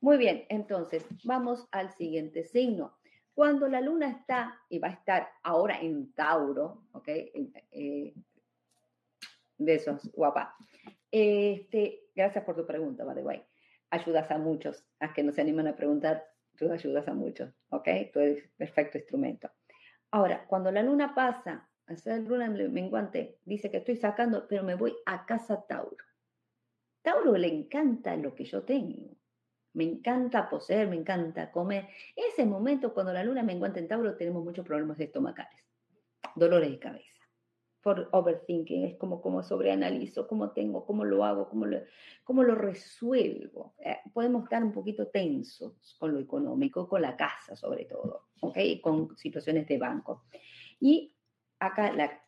[0.00, 2.96] Muy bien, entonces vamos al siguiente signo.
[3.38, 7.06] Cuando la luna está y va a estar ahora en Tauro, ¿ok?
[7.06, 8.12] Eh,
[9.56, 10.56] besos, guapa.
[11.08, 13.40] Este, gracias por tu pregunta, by the way.
[13.90, 17.88] Ayudas a muchos, a que no se animan a preguntar, tú ayudas a muchos, ¿ok?
[18.12, 19.48] Tú eres perfecto instrumento.
[20.10, 24.74] Ahora, cuando la luna pasa a ser luna menguante, dice que estoy sacando, pero me
[24.74, 26.04] voy a casa Tauro.
[27.02, 29.16] Tauro le encanta lo que yo tengo.
[29.74, 31.88] Me encanta poseer, me encanta comer.
[32.16, 35.62] Ese momento, cuando la luna me encuentra en Tauro, tenemos muchos problemas estomacales,
[36.34, 37.22] dolores de cabeza.
[37.82, 41.78] por overthinking, es como, como sobreanalizo, cómo tengo, cómo lo hago, cómo lo,
[42.24, 43.74] cómo lo resuelvo.
[43.78, 48.58] Eh, podemos estar un poquito tensos con lo económico, con la casa sobre todo, ¿ok?
[48.82, 50.24] Con situaciones de banco.
[50.80, 51.14] Y
[51.60, 52.20] acá la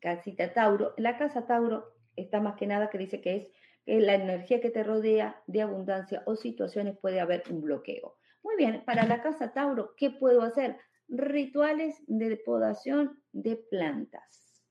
[0.00, 3.52] casita Tauro, la casa Tauro está más que nada que dice que es
[3.88, 8.18] la energía que te rodea de abundancia o situaciones puede haber un bloqueo.
[8.42, 10.76] Muy bien, para la casa Tauro, ¿qué puedo hacer?
[11.08, 14.62] Rituales de podación de plantas.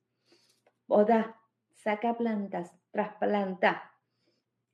[0.85, 1.35] Poda,
[1.73, 3.91] saca plantas, trasplanta.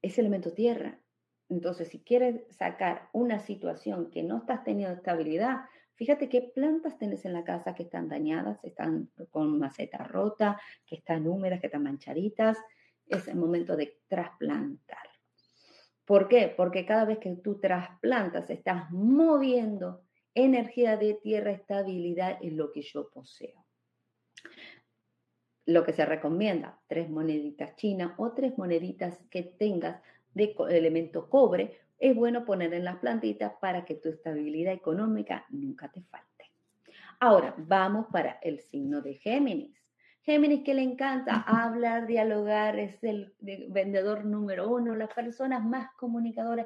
[0.02, 1.00] Es elemento tierra.
[1.48, 5.62] Entonces, si quieres sacar una situación que no estás teniendo estabilidad,
[5.96, 10.96] fíjate qué plantas tienes en la casa que están dañadas, están con maceta rota, que
[10.96, 12.58] están húmedas, que están manchaditas
[13.08, 15.08] es el momento de trasplantar.
[16.06, 16.54] ¿Por qué?
[16.56, 22.82] Porque cada vez que tú trasplantas, estás moviendo energía de tierra, estabilidad en lo que
[22.82, 23.66] yo poseo.
[25.66, 30.02] Lo que se recomienda, tres moneditas chinas o tres moneditas que tengas
[30.34, 35.90] de elemento cobre, es bueno poner en las plantitas para que tu estabilidad económica nunca
[35.90, 36.52] te falte.
[37.20, 39.83] Ahora, vamos para el signo de Géminis.
[40.24, 46.66] Géminis que le encanta hablar, dialogar, es el vendedor número uno, las personas más comunicadoras.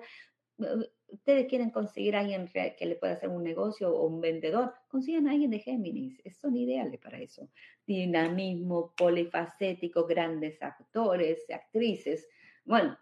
[1.08, 5.28] Ustedes quieren conseguir a alguien que le pueda hacer un negocio o un vendedor, consigan
[5.28, 7.50] a alguien de Géminis, son ideales para eso.
[7.86, 12.28] Dinamismo, polifacético, grandes actores, actrices.
[12.63, 12.98] Bueno,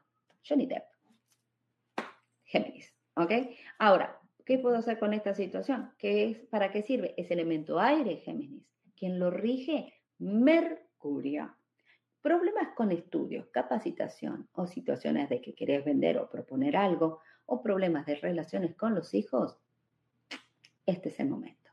[0.48, 0.86] Johnny Depp,
[2.44, 3.32] Géminis, ¿ok?
[3.80, 5.92] Ahora, ¿qué puedo hacer con esta situación?
[5.98, 7.14] ¿Qué es, ¿Para qué sirve?
[7.18, 8.64] Es elemento aire, Géminis.
[8.96, 11.56] Quien lo rige Mercurio.
[12.22, 18.06] Problemas con estudios, capacitación o situaciones de que querés vender o proponer algo o problemas
[18.06, 19.60] de relaciones con los hijos,
[20.86, 21.72] este es el momento.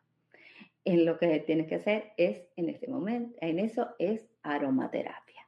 [0.84, 5.46] En lo que tienes que hacer es, en este momento, en eso es aromaterapia.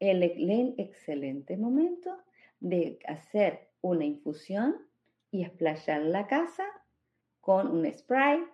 [0.00, 2.18] El, el excelente momento
[2.60, 4.76] de hacer una infusión
[5.30, 6.64] y esplayar la casa
[7.40, 8.44] con un spray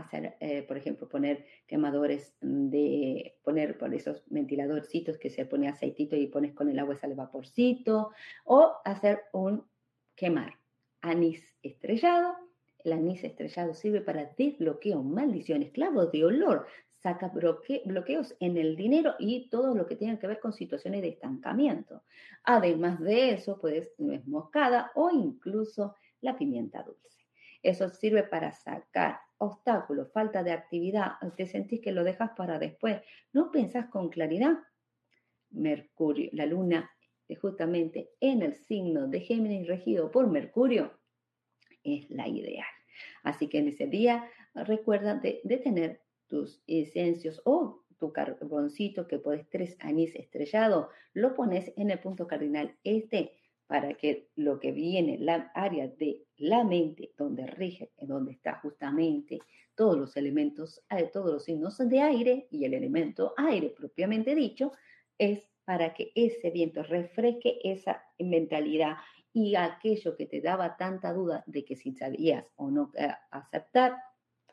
[0.00, 6.16] hacer, eh, por ejemplo, poner quemadores de, poner por esos ventiladorcitos que se pone aceitito
[6.16, 8.10] y pones con el agua sale vaporcito,
[8.44, 9.64] o hacer un
[10.14, 10.54] quemar
[11.00, 12.36] anís estrellado.
[12.78, 16.66] El anís estrellado sirve para desbloqueo, maldiciones, clavos de olor,
[17.04, 21.08] saca bloqueos en el dinero y todo lo que tenga que ver con situaciones de
[21.08, 22.02] estancamiento.
[22.44, 27.26] Además de eso, puedes nuez moscada o incluso la pimienta dulce.
[27.62, 33.00] Eso sirve para sacar obstáculos, falta de actividad, te sentís que lo dejas para después,
[33.32, 34.58] no pensás con claridad.
[35.50, 36.90] Mercurio, la luna,
[37.40, 40.98] justamente en el signo de Géminis regido por Mercurio,
[41.82, 42.66] es la ideal.
[43.22, 49.48] Así que en ese día recuerda de, tener tus esencios o tu carboncito que puedes
[49.48, 53.32] tres anís estrellado, lo pones en el punto cardinal este
[53.66, 59.38] para que lo que viene, la área de la mente, donde rige, donde está justamente
[59.74, 64.72] todos los elementos, eh, todos los signos de aire y el elemento aire propiamente dicho,
[65.18, 68.96] es para que ese viento refresque esa mentalidad
[69.32, 73.96] y aquello que te daba tanta duda de que si sabías o no eh, aceptar,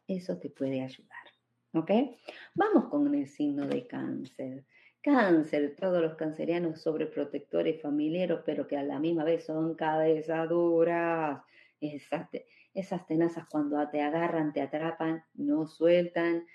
[0.07, 1.17] eso te puede ayudar.
[1.73, 1.91] ¿Ok?
[2.55, 4.65] Vamos con el signo de cáncer.
[5.01, 11.41] Cáncer, todos los cancerianos sobreprotectores familiares, pero que a la misma vez son cabezaduras.
[11.79, 12.29] Esas,
[12.75, 16.45] esas tenazas cuando te agarran, te atrapan, no sueltan.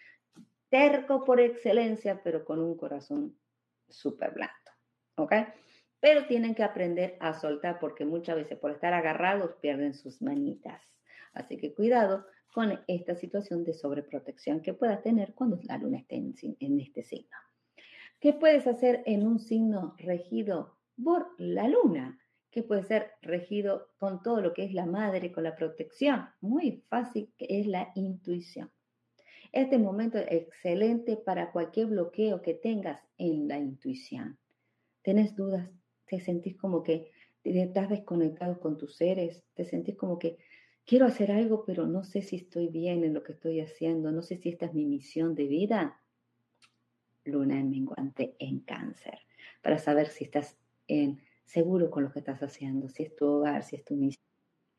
[0.69, 3.37] Terco por excelencia, pero con un corazón
[3.89, 4.55] súper blando.
[5.17, 5.33] ¿Ok?
[5.99, 10.81] Pero tienen que aprender a soltar porque muchas veces por estar agarrados pierden sus manitas.
[11.33, 16.15] Así que cuidado con esta situación de sobreprotección que pueda tener cuando la luna esté
[16.17, 17.37] en este signo.
[18.27, 22.19] ¿Qué puedes hacer en un signo regido por la luna?
[22.51, 26.25] que puede ser regido con todo lo que es la madre, con la protección.
[26.41, 28.73] Muy fácil, que es la intuición.
[29.53, 34.37] Este momento es excelente para cualquier bloqueo que tengas en la intuición.
[35.03, 35.71] ¿Tienes dudas?
[36.07, 37.13] ¿Te sentís como que
[37.45, 39.45] estás desconectado con tus seres?
[39.55, 40.37] ¿Te sentís como que
[40.85, 44.11] quiero hacer algo, pero no sé si estoy bien en lo que estoy haciendo?
[44.11, 46.01] No sé si esta es mi misión de vida
[47.27, 49.19] luna en menguante en cáncer,
[49.63, 50.57] para saber si estás
[50.89, 54.25] en, seguro con lo que estás haciendo, si es tu hogar, si es tu misión,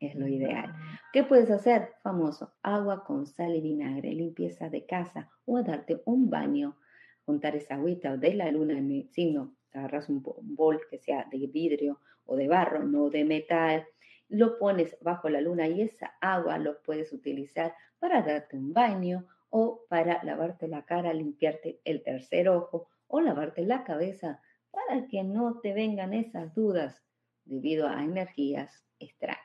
[0.00, 0.74] es lo ideal.
[1.12, 1.92] ¿Qué puedes hacer?
[2.02, 6.76] Famoso, agua con sal y vinagre, limpieza de casa o darte un baño,
[7.24, 11.46] juntar esa agüita de la luna en el signo, agarras un bol que sea de
[11.46, 13.86] vidrio o de barro, no de metal,
[14.28, 19.26] lo pones bajo la luna y esa agua lo puedes utilizar para darte un baño
[19.50, 25.24] o para lavarte la cara, limpiarte el tercer ojo o lavarte la cabeza para que
[25.24, 27.02] no te vengan esas dudas
[27.44, 29.38] debido a energías extrañas.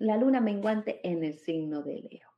[0.00, 2.28] la luna menguante en el signo de Leo.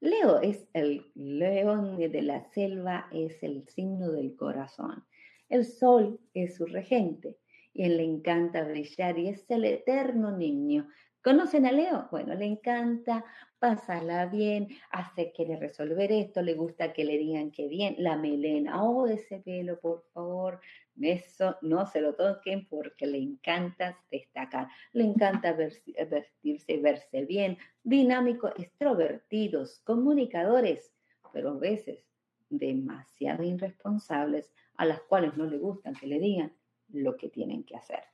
[0.00, 5.04] Leo es el león de la selva, es el signo del corazón.
[5.48, 7.38] El sol es su regente
[7.72, 10.88] y él le encanta brillar y es el eterno niño.
[11.22, 12.08] ¿Conocen a Leo?
[12.10, 13.24] Bueno, le encanta
[13.58, 18.82] pasarla bien, hace quiere resolver esto, le gusta que le digan que bien, la melena,
[18.84, 20.60] oh, ese pelo, por favor,
[21.00, 28.48] eso no se lo toquen porque le encanta destacar, le encanta vestirse, verse bien, dinámico,
[28.56, 30.92] extrovertidos, comunicadores,
[31.32, 32.04] pero a veces
[32.48, 36.52] demasiado irresponsables a las cuales no le gustan que le digan
[36.88, 38.04] lo que tienen que hacer.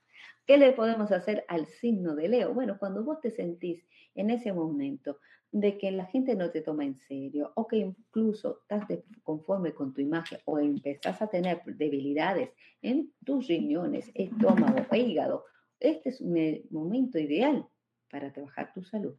[0.47, 2.53] ¿Qué le podemos hacer al signo de Leo?
[2.53, 3.83] Bueno, cuando vos te sentís
[4.15, 5.19] en ese momento
[5.53, 8.87] de que la gente no te toma en serio o que incluso estás
[9.23, 12.51] conforme con tu imagen o empezás a tener debilidades
[12.83, 15.45] en tus riñones, estómago hígado,
[15.79, 17.69] este es un momento ideal
[18.11, 19.15] para trabajar tu salud.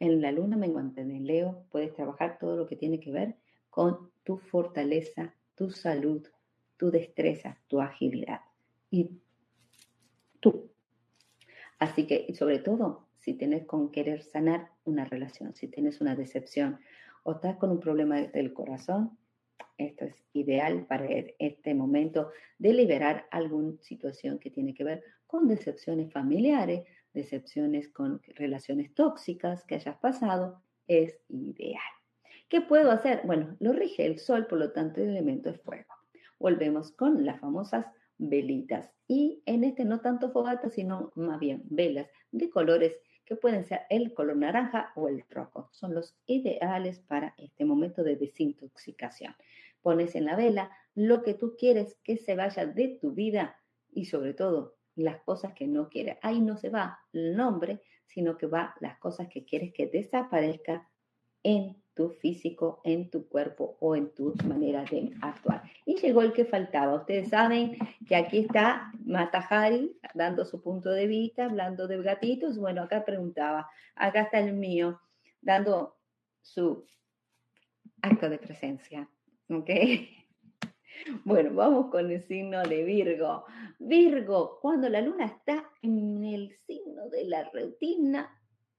[0.00, 3.36] En la luna menguante en Leo puedes trabajar todo lo que tiene que ver
[3.70, 6.26] con tu fortaleza, tu salud,
[6.76, 8.40] tu destreza, tu agilidad
[8.90, 9.10] y
[10.40, 10.70] tú.
[11.78, 16.80] Así que, sobre todo, si tienes con querer sanar una relación, si tienes una decepción
[17.22, 19.18] o estás con un problema del corazón,
[19.76, 21.06] esto es ideal para
[21.38, 28.20] este momento de liberar alguna situación que tiene que ver con decepciones familiares, decepciones con
[28.34, 31.80] relaciones tóxicas que hayas pasado, es ideal.
[32.48, 33.20] ¿Qué puedo hacer?
[33.24, 35.94] Bueno, lo rige el sol, por lo tanto el elemento es fuego.
[36.38, 37.86] Volvemos con las famosas
[38.18, 38.90] velitas.
[39.06, 42.94] Y en este no tanto fogata, sino más bien velas de colores
[43.24, 45.68] que pueden ser el color naranja o el rojo.
[45.72, 49.34] Son los ideales para este momento de desintoxicación.
[49.82, 53.56] Pones en la vela lo que tú quieres que se vaya de tu vida
[53.90, 56.18] y sobre todo las cosas que no quieres.
[56.22, 60.88] Ahí no se va el nombre, sino que va las cosas que quieres que desaparezca
[61.42, 61.76] en
[62.06, 65.62] físico, en tu cuerpo o en tu manera de actuar.
[65.84, 66.94] Y llegó el que faltaba.
[66.94, 67.76] Ustedes saben
[68.06, 72.58] que aquí está Matajari dando su punto de vista, hablando de gatitos.
[72.58, 75.00] Bueno, acá preguntaba, acá está el mío,
[75.40, 75.96] dando
[76.40, 76.86] su
[78.02, 79.08] acto de presencia.
[79.50, 79.70] ¿Ok?
[81.24, 83.44] Bueno, vamos con el signo de Virgo.
[83.78, 88.28] Virgo, cuando la luna está en el signo de la rutina,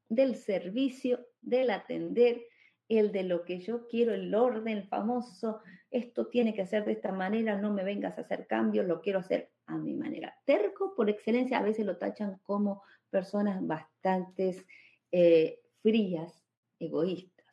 [0.09, 2.41] del servicio, del atender,
[2.89, 5.61] el de lo que yo quiero, el orden famoso,
[5.91, 9.19] esto tiene que ser de esta manera, no me vengas a hacer cambios, lo quiero
[9.19, 10.35] hacer a mi manera.
[10.45, 14.65] Terco, por excelencia, a veces lo tachan como personas bastante
[15.11, 16.43] eh, frías,
[16.79, 17.45] egoístas,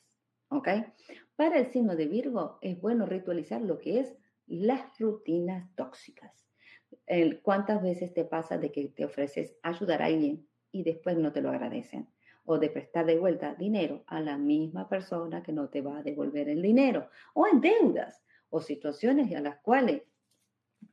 [0.49, 0.69] ¿ok?
[1.37, 4.17] Para el signo de Virgo es bueno ritualizar lo que es
[4.47, 6.47] las rutinas tóxicas.
[7.43, 11.41] ¿Cuántas veces te pasa de que te ofreces ayudar a alguien y después no te
[11.41, 12.09] lo agradecen?
[12.47, 16.03] O de prestar de vuelta dinero a la misma persona que no te va a
[16.03, 20.03] devolver el dinero, o en deudas o situaciones a las cuales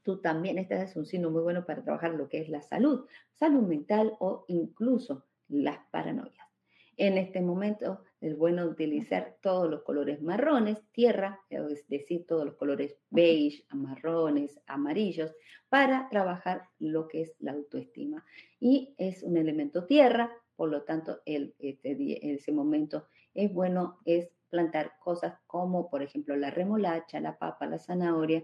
[0.03, 3.05] tú también, este es un signo muy bueno para trabajar lo que es la salud,
[3.33, 6.47] salud mental o incluso las paranoias.
[6.95, 12.55] En este momento es bueno utilizar todos los colores marrones, tierra, es decir, todos los
[12.55, 15.33] colores beige, marrones, amarillos,
[15.69, 18.23] para trabajar lo que es la autoestima.
[18.59, 21.97] Y es un elemento tierra, por lo tanto, el, este,
[22.33, 27.79] ese momento es bueno es plantar cosas como, por ejemplo, la remolacha, la papa, la
[27.79, 28.43] zanahoria,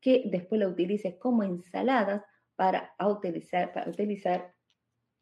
[0.00, 2.22] que después la utilices como ensaladas
[2.54, 4.54] para utilizar, para utilizar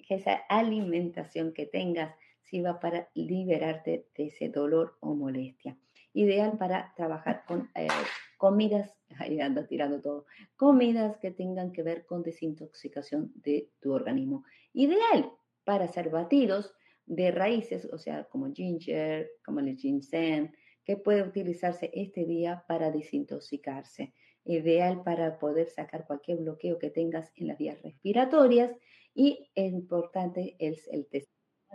[0.09, 5.77] esa alimentación que tengas, si va para liberarte de ese dolor o molestia.
[6.13, 7.89] Ideal para trabajar con eh,
[8.37, 10.27] comidas, ahí ando tirando todo,
[10.57, 14.45] comidas que tengan que ver con desintoxicación de tu organismo.
[14.73, 15.33] Ideal
[15.67, 16.73] para hacer batidos
[17.07, 20.55] de raíces, o sea, como ginger, como el ginseng,
[20.85, 24.15] que puede utilizarse este día para desintoxicarse.
[24.45, 28.73] Ideal para poder sacar cualquier bloqueo que tengas en las vías respiratorias
[29.13, 31.09] y importante es el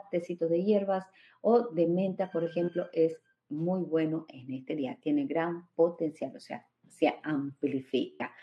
[0.10, 1.06] tecito de hierbas
[1.42, 4.98] o de menta, por ejemplo, es muy bueno en este día.
[5.02, 8.34] Tiene gran potencial, o sea, se amplifica.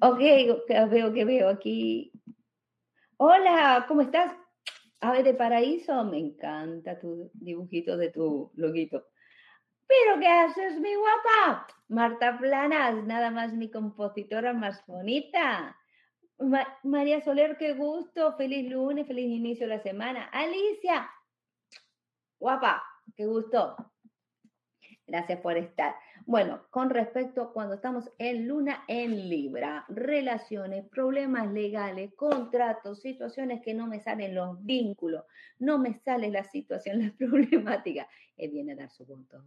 [0.00, 0.18] Ok,
[0.90, 2.10] veo que veo aquí.
[3.18, 4.45] Hola, ¿cómo estás?
[5.00, 9.06] Ave de Paraíso, me encanta tu dibujito de tu loguito.
[9.86, 11.66] ¿Pero qué haces, mi guapa?
[11.88, 15.76] Marta Planas, nada más mi compositora más bonita.
[16.82, 18.36] María Soler, qué gusto.
[18.36, 20.24] Feliz lunes, feliz inicio de la semana.
[20.32, 21.08] Alicia,
[22.38, 22.82] guapa,
[23.14, 23.76] qué gusto.
[25.06, 25.94] Gracias por estar.
[26.26, 33.74] Bueno, con respecto cuando estamos en luna en Libra, relaciones, problemas legales, contratos, situaciones que
[33.74, 35.24] no me salen los vínculos,
[35.60, 39.44] no me sale la situación, la problemática, él viene a dar su voto,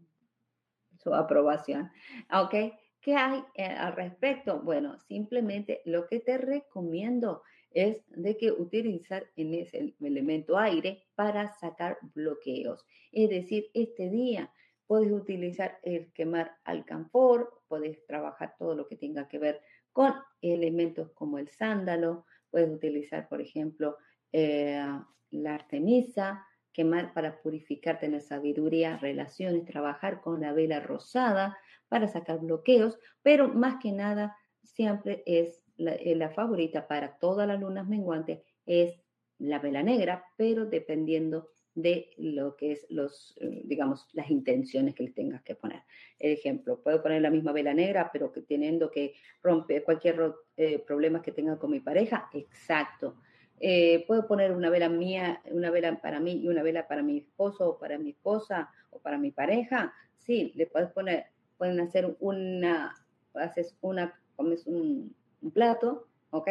[1.04, 1.92] su aprobación.
[2.32, 2.56] ¿Ok?
[3.02, 4.62] ¿Qué hay eh, al respecto?
[4.62, 11.50] Bueno, simplemente lo que te recomiendo es de que utilizar en ese elemento aire para
[11.50, 12.86] sacar bloqueos.
[13.12, 14.50] Es decir, este día
[14.90, 19.62] puedes utilizar el quemar alcanfor, puedes trabajar todo lo que tenga que ver
[19.92, 23.98] con elementos como el sándalo, puedes utilizar, por ejemplo,
[24.32, 24.84] eh,
[25.30, 31.56] la artemisa, quemar para purificar, tener sabiduría, relaciones, trabajar con la vela rosada
[31.88, 37.48] para sacar bloqueos, pero más que nada siempre es la, eh, la favorita para todas
[37.48, 39.00] las lunas menguantes es
[39.38, 41.48] la vela negra, pero dependiendo
[41.82, 45.82] de lo que es los, eh, digamos, las intenciones que le tengas que poner.
[46.20, 51.22] Ejemplo, puedo poner la misma vela negra, pero que teniendo que romper cualquier eh, problema
[51.22, 53.16] que tenga con mi pareja, exacto.
[53.60, 57.18] Eh, puedo poner una vela mía, una vela para mí y una vela para mi
[57.18, 59.94] esposo o para mi esposa o para mi pareja.
[60.18, 61.26] Sí, le puedes poner,
[61.58, 62.96] pueden hacer una,
[63.34, 66.50] haces una, comes un, un plato, ¿ok?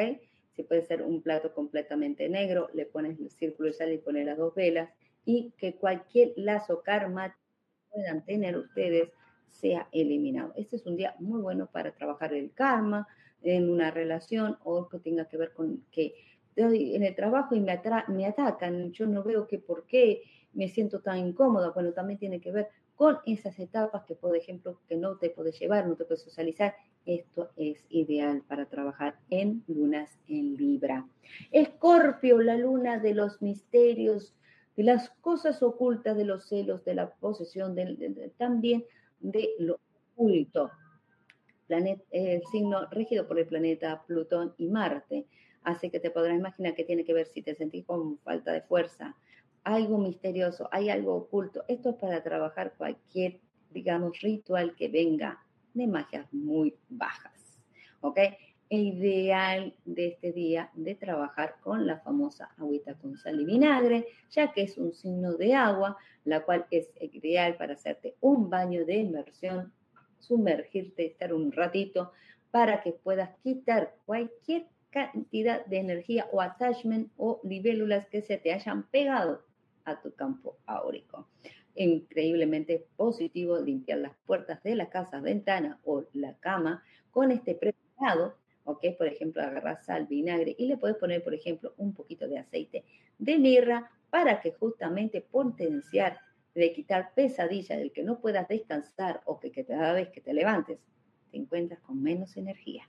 [0.55, 4.27] Si puede ser un plato completamente negro, le pones el círculo de sal y pones
[4.27, 4.91] las dos velas
[5.29, 7.37] y que cualquier lazo karma
[7.91, 9.11] puedan tener ustedes
[9.51, 10.55] sea eliminado.
[10.57, 13.07] Este es un día muy bueno para trabajar el karma
[13.43, 16.15] en una relación o que tenga que ver con que
[16.49, 20.23] estoy en el trabajo y me, me atacan, yo no veo que por qué
[20.55, 21.73] me siento tan incómoda.
[21.73, 25.59] Bueno, también tiene que ver con esas etapas que, por ejemplo, que no te puedes
[25.61, 26.75] llevar, no te puedes socializar.
[27.05, 31.07] Esto es ideal para trabajar en lunas en Libra.
[31.53, 34.35] Escorpio, la luna de los misterios,
[34.79, 37.75] de las cosas ocultas, de los celos, de la posesión,
[38.37, 38.85] también
[39.19, 39.81] de lo
[40.15, 40.71] oculto.
[41.67, 45.27] Planeta, el signo regido por el planeta Plutón y Marte.
[45.65, 48.63] Así que te podrás imaginar que tiene que ver si te sentís con falta de
[48.63, 49.17] fuerza,
[49.65, 51.65] algo misterioso, hay algo oculto.
[51.67, 57.59] Esto es para trabajar cualquier, digamos, ritual que venga de magias muy bajas.
[58.01, 58.21] ¿Ok?
[58.71, 64.53] Ideal de este día de trabajar con la famosa agüita con sal y vinagre, ya
[64.53, 68.97] que es un signo de agua, la cual es ideal para hacerte un baño de
[68.97, 69.73] inmersión,
[70.19, 72.13] sumergirte, estar un ratito,
[72.51, 78.53] para que puedas quitar cualquier cantidad de energía o attachment o libélulas que se te
[78.53, 79.43] hayan pegado
[79.85, 81.29] a tu campo áurico.
[81.75, 88.35] Increíblemente positivo limpiar las puertas de la casa, ventana o la cama con este preparado
[88.69, 88.85] ¿ok?
[88.99, 92.85] Por ejemplo, agarras sal, vinagre y le puedes poner, por ejemplo, un poquito de aceite
[93.19, 96.21] de mirra para que justamente potenciar,
[96.55, 100.79] de quitar pesadilla del que no puedas descansar o que, cada vez que te levantes
[101.31, 102.89] te encuentras con menos energía.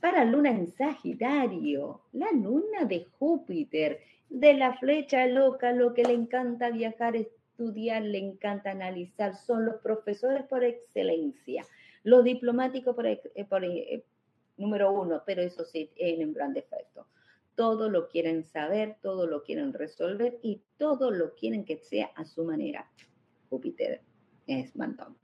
[0.00, 6.12] Para luna en Sagitario, la luna de Júpiter, de la flecha loca, lo que le
[6.12, 11.64] encanta viajar, estudiar, le encanta analizar, son los profesores por excelencia,
[12.02, 14.04] los diplomáticos por, eh, por, eh,
[14.56, 17.06] número uno, pero eso sí, un gran defecto.
[17.54, 22.24] Todo lo quieren saber, todo lo quieren resolver y todo lo quieren que sea a
[22.24, 22.90] su manera.
[23.48, 24.02] Júpiter
[24.46, 25.16] es mantón.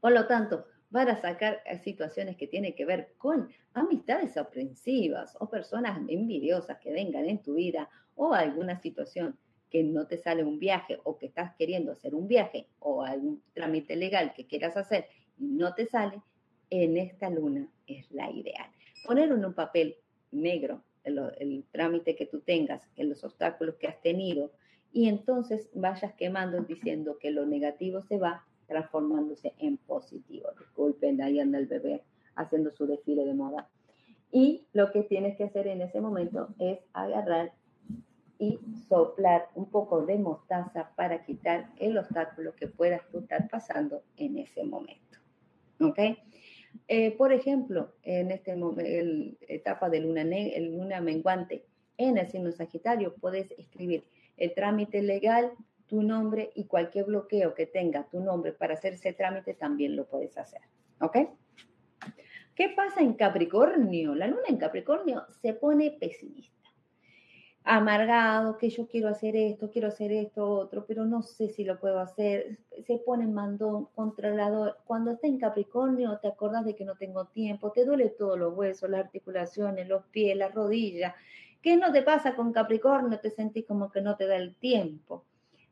[0.00, 5.98] Por lo tanto, para sacar situaciones que tienen que ver con amistades aprensivas o personas
[6.08, 9.38] envidiosas que vengan en tu vida o alguna situación
[9.70, 13.42] que no te sale un viaje o que estás queriendo hacer un viaje o algún
[13.54, 15.06] trámite legal que quieras hacer
[15.38, 16.20] y no te sale,
[16.72, 18.66] en esta luna es la ideal.
[19.06, 19.96] Poner en un papel
[20.30, 24.50] negro el, trámite que tú tengas, en los obstáculos que has tenido,
[24.90, 30.48] y entonces vayas quemando diciendo que lo negativo se va transformándose en positivo.
[30.58, 32.04] Disculpen, ahí anda el bebé
[32.36, 33.68] haciendo su desfile de moda.
[34.30, 37.52] Y lo que tienes que hacer en ese momento es agarrar
[38.38, 38.58] y
[38.88, 44.38] soplar un poco de mostaza para quitar el obstáculo que puedas tú estar pasando en
[44.38, 45.18] ese momento.
[45.80, 45.98] ¿Ok?
[46.88, 48.52] Eh, por ejemplo, en esta
[49.48, 51.64] etapa de luna, luna menguante
[51.96, 54.04] en el signo Sagitario, puedes escribir
[54.36, 55.52] el trámite legal,
[55.86, 60.06] tu nombre y cualquier bloqueo que tenga tu nombre para hacer ese trámite también lo
[60.06, 60.62] puedes hacer.
[61.00, 61.16] ¿Ok?
[62.54, 64.14] ¿Qué pasa en Capricornio?
[64.14, 66.61] La luna en Capricornio se pone pesimista
[67.64, 71.78] amargado, que yo quiero hacer esto, quiero hacer esto, otro, pero no sé si lo
[71.78, 74.78] puedo hacer, se pone mandón, controlador.
[74.84, 78.54] Cuando está en Capricornio, te acordás de que no tengo tiempo, te duele todos los
[78.54, 81.14] huesos, las articulaciones, los pies, las rodillas.
[81.62, 83.20] ¿Qué no te pasa con Capricornio?
[83.20, 85.24] Te sentís como que no te da el tiempo.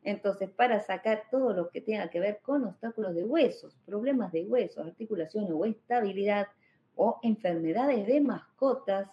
[0.03, 4.45] Entonces, para sacar todo lo que tenga que ver con obstáculos de huesos, problemas de
[4.45, 6.47] huesos, articulaciones o estabilidad
[6.95, 9.09] o enfermedades de mascotas,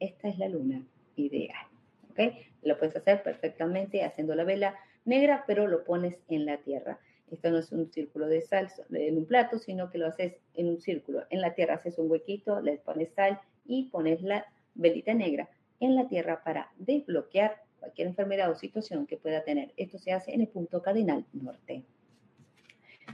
[0.00, 0.84] esta es la luna
[1.16, 1.66] ideal.
[2.10, 2.34] ¿ok?
[2.62, 6.98] Lo puedes hacer perfectamente haciendo la vela negra, pero lo pones en la tierra.
[7.30, 10.68] Esto no es un círculo de sal en un plato, sino que lo haces en
[10.68, 11.24] un círculo.
[11.30, 15.48] En la tierra haces un huequito, le pones sal y pones la velita negra
[15.80, 19.72] en la tierra para desbloquear cualquier enfermedad o situación que pueda tener.
[19.76, 21.84] Esto se hace en el punto cardinal norte.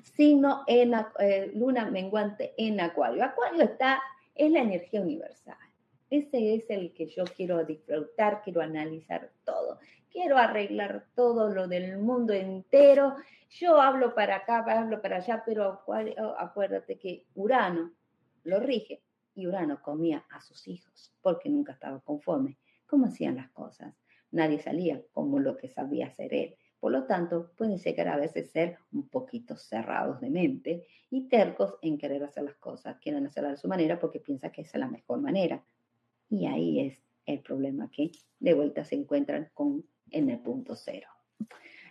[0.03, 3.25] Signo en eh, luna menguante en Acuario.
[3.25, 4.01] Acuario está,
[4.35, 5.57] es la energía universal.
[6.13, 9.79] Ese es el que yo quiero disfrutar, quiero analizar todo,
[10.11, 13.17] quiero arreglar todo lo del mundo entero.
[13.49, 15.81] Yo hablo para acá, hablo para allá, pero
[16.37, 17.95] acuérdate que Urano
[18.45, 19.01] lo rige
[19.35, 22.59] y Urano comía a sus hijos porque nunca estaba conforme.
[22.85, 23.95] ¿Cómo hacían las cosas?
[24.33, 26.57] Nadie salía como lo que sabía hacer él.
[26.79, 31.77] Por lo tanto, pueden llegar a veces ser un poquito cerrados de mente y tercos
[31.81, 32.99] en querer hacer las cosas.
[32.99, 35.65] Quieren hacerlas de su manera porque piensan que esa es la mejor manera.
[36.33, 38.11] Y ahí es el problema que
[38.41, 41.09] de vuelta se encuentran con en el punto cero.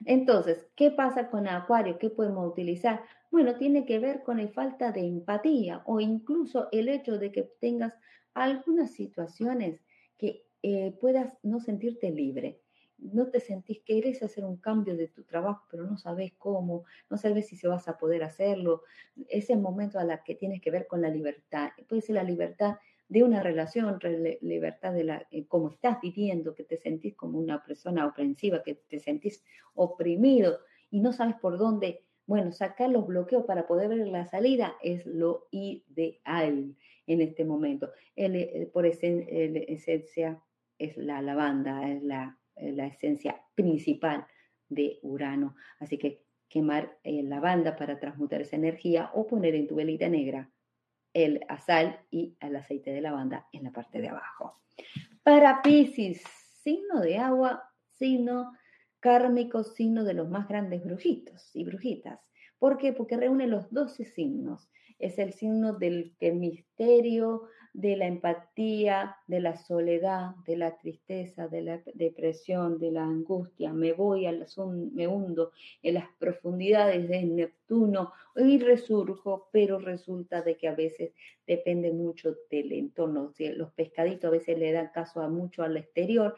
[0.03, 1.99] Entonces, ¿qué pasa con Acuario?
[1.99, 3.03] ¿Qué podemos utilizar?
[3.29, 7.43] Bueno, tiene que ver con la falta de empatía o incluso el hecho de que
[7.59, 7.93] tengas
[8.33, 9.79] algunas situaciones
[10.17, 12.61] que eh, puedas no sentirte libre.
[12.97, 16.85] No te sentís que querés hacer un cambio de tu trabajo, pero no sabes cómo,
[17.11, 18.81] no sabes si se vas a poder hacerlo.
[19.27, 21.69] Es el momento a la que tienes que ver con la libertad.
[21.87, 22.77] Puede ser la libertad
[23.11, 23.99] de una relación,
[24.39, 28.75] libertad de la, eh, como estás viviendo, que te sentís como una persona ofensiva, que
[28.75, 29.43] te sentís
[29.73, 30.59] oprimido
[30.89, 35.05] y no sabes por dónde, bueno, sacar los bloqueos para poder ver la salida es
[35.05, 37.91] lo ideal en este momento.
[38.15, 40.41] El, eh, por esencia
[40.79, 44.25] es la lavanda, es la, la, esencia principal
[44.69, 45.57] de Urano.
[45.79, 50.49] Así que quemar eh, lavanda para transmutar esa energía o poner en tu velita negra
[51.13, 54.61] el sal y el aceite de lavanda en la parte de abajo.
[55.23, 56.23] Para Pisces,
[56.63, 57.63] signo de agua,
[57.97, 58.51] signo
[58.99, 62.19] kármico, signo de los más grandes brujitos y brujitas.
[62.59, 62.93] ¿Por qué?
[62.93, 64.69] Porque reúne los 12 signos.
[64.99, 71.61] Es el signo del misterio, de la empatía, de la soledad, de la tristeza, de
[71.61, 73.71] la depresión, de la angustia.
[73.71, 74.45] Me voy, al,
[74.93, 75.51] me hundo
[75.81, 81.13] en las profundidades de Neptuno y resurjo, pero resulta de que a veces
[81.47, 83.33] depende mucho del entorno.
[83.37, 86.35] Los pescaditos a veces le dan caso a mucho al exterior,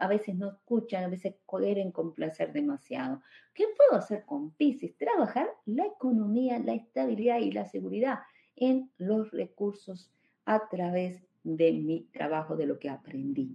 [0.00, 3.22] a veces no escuchan, a veces quieren complacer demasiado.
[3.54, 4.96] ¿Qué puedo hacer con Pisces?
[4.96, 8.18] Trabajar la economía, la estabilidad y la seguridad
[8.56, 10.10] en los recursos
[10.44, 13.54] a través de mi trabajo, de lo que aprendí,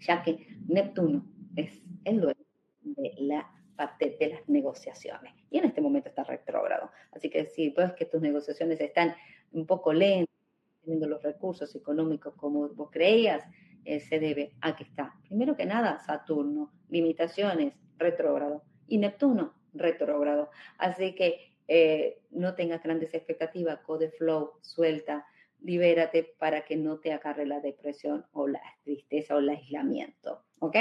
[0.00, 1.24] ya que Neptuno
[1.56, 2.44] es el dueño
[2.82, 6.90] de la parte de las negociaciones y en este momento está retrógrado.
[7.12, 9.14] Así que si ves que tus negociaciones están
[9.52, 10.34] un poco lentas,
[10.82, 13.44] teniendo los recursos económicos como vos creías,
[13.84, 20.50] eh, se debe a que está, primero que nada, Saturno, limitaciones, retrógrado, y Neptuno, retrógrado.
[20.78, 25.26] Así que eh, no tengas grandes expectativas, code flow, suelta,
[25.60, 30.44] libérate para que no te agarre la depresión o la tristeza o el aislamiento.
[30.58, 30.76] ¿Ok?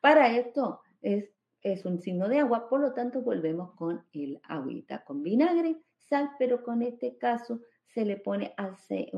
[0.00, 1.30] Para esto es,
[1.62, 6.30] es un signo de agua, por lo tanto volvemos con el agüita, con vinagre, sal,
[6.38, 9.10] pero con este caso se le pone aceite,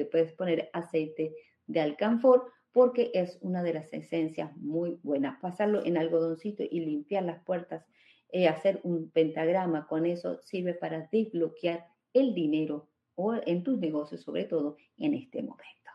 [0.00, 1.34] eh, puedes poner aceite
[1.66, 5.38] de alcanfor porque es una de las esencias muy buenas.
[5.40, 7.86] Pasarlo en algodoncito y limpiar las puertas,
[8.30, 14.22] eh, hacer un pentagrama con eso sirve para desbloquear el dinero o en tus negocios,
[14.22, 15.90] sobre todo en este momento.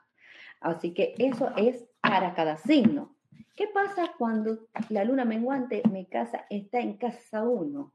[0.61, 3.15] Así que eso es para cada signo.
[3.55, 7.93] ¿Qué pasa cuando la luna menguante, mi casa, está en casa 1,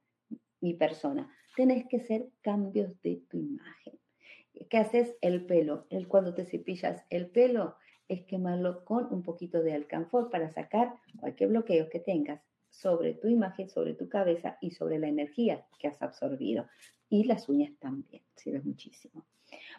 [0.61, 1.31] mi persona?
[1.57, 3.99] Tenés que hacer cambios de tu imagen.
[4.68, 5.16] ¿Qué haces?
[5.20, 5.87] El pelo.
[5.91, 7.77] El, cuando te cepillas el pelo,
[8.09, 12.43] es quemarlo con un poquito de alcanfor para sacar cualquier bloqueo que tengas
[12.75, 16.66] sobre tu imagen, sobre tu cabeza y sobre la energía que has absorbido
[17.09, 19.25] y las uñas también, sirve muchísimo.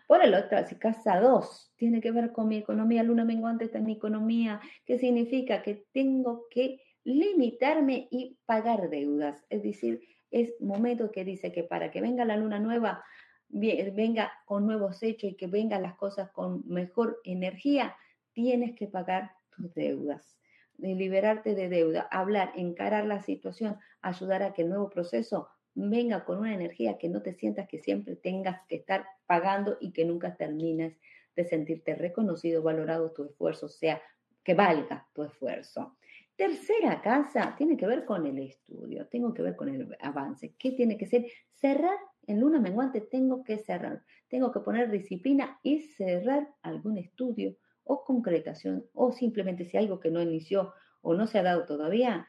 [0.07, 3.79] Por el otro, si casa 2 tiene que ver con mi economía, luna menguante está
[3.79, 5.61] en mi economía, ¿qué significa?
[5.61, 9.45] Que tengo que limitarme y pagar deudas.
[9.49, 13.03] Es decir, es momento que dice que para que venga la luna nueva,
[13.49, 17.95] venga con nuevos hechos y que vengan las cosas con mejor energía,
[18.33, 20.37] tienes que pagar tus deudas.
[20.77, 26.39] Liberarte de deuda, hablar, encarar la situación, ayudar a que el nuevo proceso venga con
[26.39, 30.35] una energía que no te sientas que siempre tengas que estar pagando y que nunca
[30.35, 30.97] termines
[31.35, 34.01] de sentirte reconocido, valorado tu esfuerzo, sea,
[34.43, 35.97] que valga tu esfuerzo.
[36.35, 40.53] Tercera casa tiene que ver con el estudio, tengo que ver con el avance.
[40.57, 41.25] ¿Qué tiene que ser?
[41.53, 41.97] Cerrar
[42.27, 47.55] en luna menguante, tengo que cerrar, tengo que poner disciplina y cerrar algún estudio
[47.85, 52.27] o concretación o simplemente si algo que no inició o no se ha dado todavía,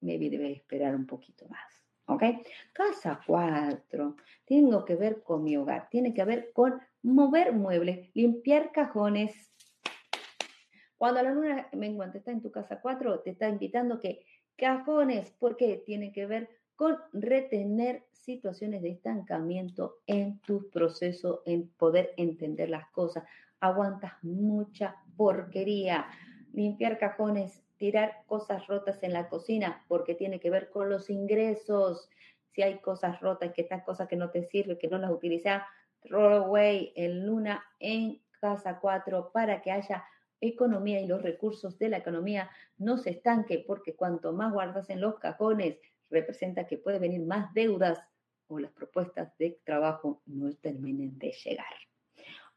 [0.00, 1.82] me debe esperar un poquito más.
[2.06, 2.22] ¿Ok?
[2.72, 8.72] Casa 4, tengo que ver con mi hogar, tiene que ver con mover muebles, limpiar
[8.72, 9.52] cajones,
[11.02, 14.24] cuando la luna menguante está en tu casa 4, te está invitando que
[14.56, 22.14] cajones, porque tiene que ver con retener situaciones de estancamiento en tu proceso, en poder
[22.16, 23.24] entender las cosas.
[23.62, 26.06] Aguantas mucha porquería.
[26.52, 32.10] Limpiar cajones, tirar cosas rotas en la cocina, porque tiene que ver con los ingresos.
[32.50, 35.62] Si hay cosas rotas, que estas cosas que no te sirven, que no las utilizas,
[36.00, 40.04] throw away en luna en casa 4 para que haya
[40.40, 45.00] economía y los recursos de la economía no se estanque, porque cuanto más guardas en
[45.00, 45.78] los cajones,
[46.10, 48.00] representa que puede venir más deudas
[48.48, 51.74] o las propuestas de trabajo no terminen de llegar.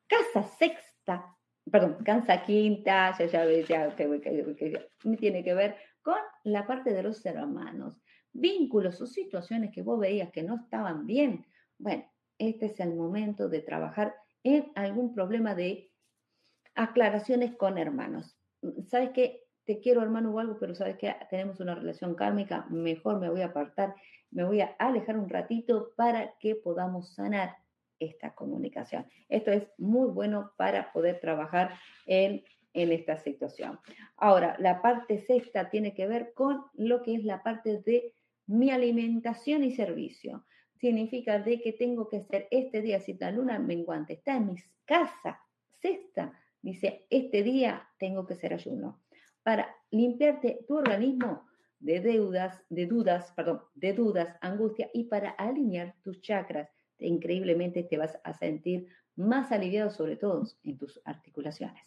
[0.07, 0.94] Casa sexta,
[1.71, 3.95] perdón, casa quinta, ya ya ya,
[5.17, 8.01] tiene que ver con la parte de los hermanos,
[8.31, 11.45] vínculos o situaciones que vos veías que no estaban bien.
[11.77, 12.05] Bueno,
[12.37, 15.91] este es el momento de trabajar en algún problema de
[16.75, 18.37] aclaraciones con hermanos.
[18.87, 19.41] ¿Sabes qué?
[19.65, 23.41] Te quiero hermano o algo, pero sabes que tenemos una relación kármica, mejor me voy
[23.41, 23.95] a apartar,
[24.29, 27.55] me voy a alejar un ratito para que podamos sanar
[27.99, 29.05] esta comunicación.
[29.29, 32.43] Esto es muy bueno para poder trabajar en,
[32.73, 33.79] en esta situación.
[34.17, 38.13] Ahora, la parte sexta tiene que ver con lo que es la parte de
[38.47, 40.45] mi alimentación y servicio.
[40.75, 44.55] Significa de que tengo que hacer este día, si la luna menguante está en mi
[44.85, 45.39] casa,
[45.81, 46.33] sexta,
[46.65, 48.99] Dice, este día tengo que ser ayuno
[49.43, 51.45] para limpiarte tu organismo
[51.77, 56.67] de deudas, de dudas, perdón, de dudas, angustia y para alinear tus chakras.
[56.99, 61.83] Increíblemente te vas a sentir más aliviado, sobre todo en tus articulaciones.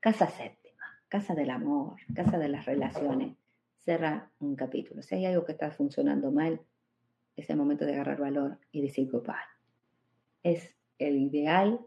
[0.00, 3.36] Casa séptima, casa del amor, casa de las relaciones.
[3.76, 5.02] Cerra un capítulo.
[5.02, 6.60] Si hay algo que está funcionando mal,
[7.36, 9.34] es el momento de agarrar valor y decir goodbye.
[10.42, 11.80] Es el ideal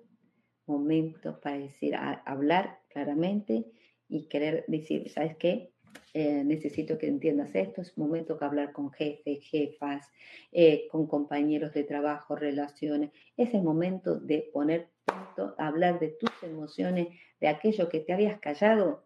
[0.66, 3.66] momento para decir, hablar claramente
[4.08, 5.74] y querer decir, ¿sabes qué?
[6.14, 10.08] Eh, necesito que entiendas esto, es momento que hablar con jefes, jefas,
[10.52, 16.32] eh, con compañeros de trabajo, relaciones, es el momento de poner punto, hablar de tus
[16.42, 17.10] emociones,
[17.40, 19.06] de aquello que te habías callado,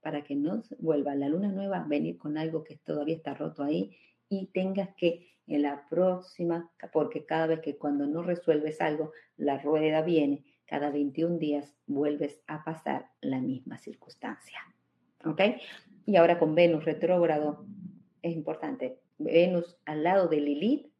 [0.00, 3.96] para que no vuelva la luna nueva, venir con algo que todavía está roto ahí
[4.28, 9.58] y tengas que en la próxima, porque cada vez que cuando no resuelves algo, la
[9.58, 14.60] rueda viene, cada 21 días vuelves a pasar la misma circunstancia.
[15.24, 15.40] ¿Ok?
[16.06, 17.66] Y ahora con Venus retrógrado,
[18.22, 20.92] es importante, Venus al lado de Lilith,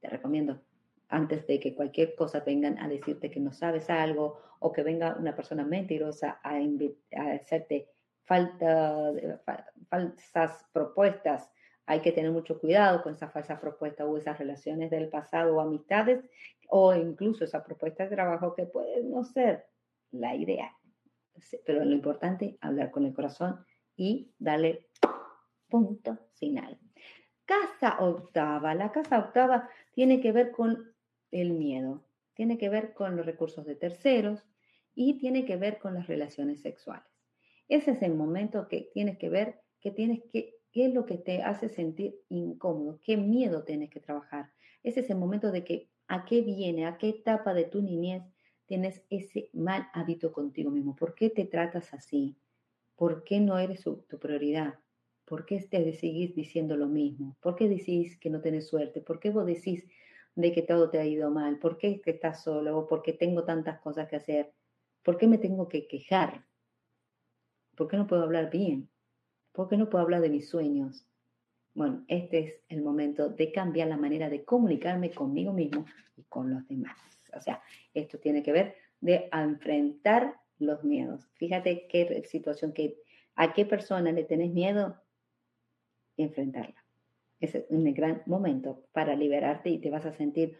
[0.00, 0.60] te recomiendo,
[1.08, 5.16] antes de que cualquier cosa vengan a decirte que no sabes algo o que venga
[5.18, 7.88] una persona mentirosa a, a hacerte
[8.24, 9.12] falta,
[9.88, 11.50] falsas propuestas
[11.86, 15.60] hay que tener mucho cuidado con esas falsas propuestas o esas relaciones del pasado o
[15.60, 16.24] amistades
[16.68, 19.66] o incluso esa propuesta de trabajo que puede no ser
[20.10, 20.74] la idea.
[21.64, 23.64] Pero lo importante hablar con el corazón
[23.96, 24.88] y darle
[25.68, 26.78] punto final.
[27.44, 28.74] Casa octava.
[28.74, 30.94] La casa octava tiene que ver con
[31.30, 32.04] el miedo,
[32.34, 34.46] tiene que ver con los recursos de terceros
[34.94, 37.06] y tiene que ver con las relaciones sexuales.
[37.68, 41.18] Ese es el momento que tienes que ver que tienes que ¿Qué es lo que
[41.18, 42.98] te hace sentir incómodo?
[43.04, 44.50] ¿Qué miedo tienes que trabajar?
[44.82, 48.22] Ese es el momento de que a qué viene, a qué etapa de tu niñez
[48.72, 50.96] tienes ese mal hábito contigo mismo.
[50.96, 52.38] ¿Por qué te tratas así?
[52.96, 54.78] ¿Por qué no eres tu prioridad?
[55.26, 57.36] ¿Por qué te seguís diciendo lo mismo?
[57.42, 59.02] ¿Por qué decís que no tenés suerte?
[59.02, 59.84] ¿Por qué vos decís
[60.36, 61.58] de que todo te ha ido mal?
[61.58, 62.78] ¿Por qué estás solo?
[62.78, 64.54] ¿O por qué tengo tantas cosas que hacer?
[65.02, 66.46] ¿Por qué me tengo que quejar?
[67.76, 68.88] ¿Por qué no puedo hablar bien?
[69.52, 71.06] ¿Por qué no puedo hablar de mis sueños?
[71.74, 75.84] Bueno, este es el momento de cambiar la manera de comunicarme conmigo mismo
[76.16, 76.96] y con los demás.
[77.34, 77.62] O sea,
[77.94, 81.28] esto tiene que ver de enfrentar los miedos.
[81.34, 82.98] Fíjate qué situación, que,
[83.34, 85.00] a qué persona le tenés miedo,
[86.16, 86.84] enfrentarla.
[87.40, 90.58] Es un gran momento para liberarte y te vas a sentir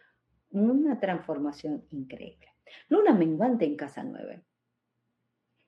[0.51, 2.49] una transformación increíble.
[2.89, 4.43] Luna menguante en casa 9.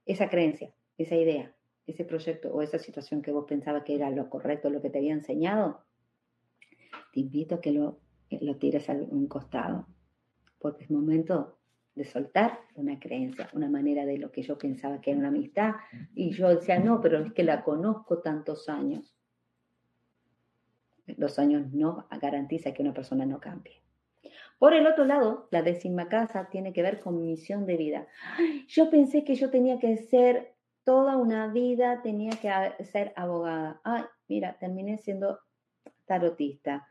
[0.07, 1.55] Esa creencia, esa idea,
[1.87, 4.99] ese proyecto o esa situación que vos pensabas que era lo correcto, lo que te
[4.99, 5.85] había enseñado,
[7.13, 8.01] te invito a que lo,
[8.31, 9.87] eh, lo tires a un costado,
[10.65, 11.59] porque es momento
[11.95, 15.75] de soltar una creencia, una manera de lo que yo pensaba que era una amistad.
[16.15, 19.15] Y yo decía, no, pero es que la conozco tantos años.
[21.19, 23.83] Los años no garantizan que una persona no cambie.
[24.59, 28.07] Por el otro lado, la décima casa tiene que ver con misión de vida.
[28.67, 33.83] Yo pensé que yo tenía que ser toda una vida, tenía que ser abogada.
[33.85, 35.41] Ay, mira, terminé siendo
[36.07, 36.89] tarotista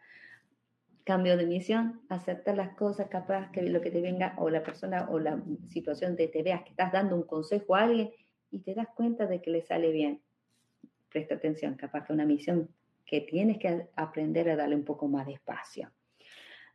[1.04, 5.08] cambio de misión, aceptar las cosas, capaz que lo que te venga o la persona
[5.10, 8.12] o la situación de te veas que estás dando un consejo a alguien
[8.50, 10.22] y te das cuenta de que le sale bien.
[11.10, 12.70] Presta atención, capaz que una misión
[13.06, 15.92] que tienes que aprender a darle un poco más de espacio.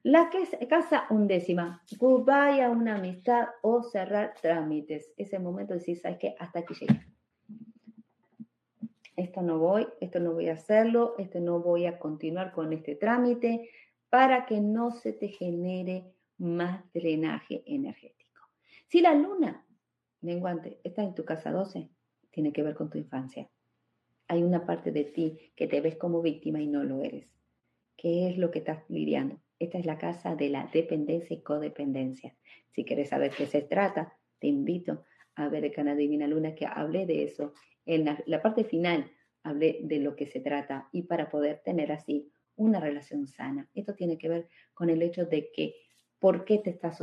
[0.03, 5.13] La que es casa undécima, goodbye a una amistad o cerrar trámites.
[5.17, 6.35] Ese momento de decir, ¿sabes qué?
[6.39, 7.05] Hasta aquí llegué.
[9.17, 12.95] Esto no voy, esto no voy a hacerlo, esto no voy a continuar con este
[12.95, 13.69] trámite,
[14.11, 18.43] para que no se te genere más drenaje energético.
[18.87, 19.67] Si la luna
[20.21, 21.91] menguante está en tu casa 12,
[22.31, 23.49] tiene que ver con tu infancia.
[24.29, 27.29] Hay una parte de ti que te ves como víctima y no lo eres.
[27.97, 29.41] ¿Qué es lo que estás lidiando?
[29.59, 32.37] Esta es la casa de la dependencia y codependencia.
[32.71, 35.05] Si quieres saber qué se trata, te invito
[35.35, 37.53] a ver el canal Divina Luna que hablé de eso.
[37.87, 39.11] En la, la parte final
[39.43, 43.69] hablé de lo que se trata y para poder tener así una relación sana.
[43.75, 45.77] Esto tiene que ver con el hecho de que
[46.19, 47.03] por qué te estás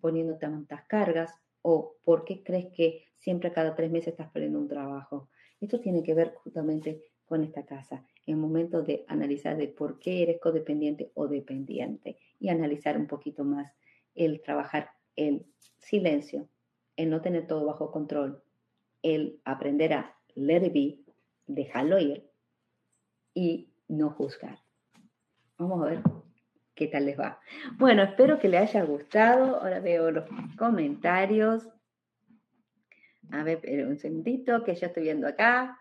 [0.00, 4.68] poniendo tantas cargas o por qué crees que siempre cada tres meses estás perdiendo un
[4.68, 5.30] trabajo.
[5.60, 10.22] Esto tiene que ver justamente con esta casa, el momento de analizar de por qué
[10.22, 13.72] eres codependiente o dependiente y analizar un poquito más
[14.14, 15.46] el trabajar el
[15.78, 16.48] silencio,
[16.96, 18.42] el no tener todo bajo control,
[19.02, 20.98] el aprender a let it be,
[21.46, 22.30] dejarlo ir
[23.34, 24.58] y no juzgar.
[25.62, 26.02] Vamos a ver
[26.74, 27.38] qué tal les va.
[27.78, 29.60] Bueno, espero que les haya gustado.
[29.60, 30.24] Ahora veo los
[30.58, 31.68] comentarios.
[33.30, 35.78] A ver, un segundito que ya estoy viendo acá.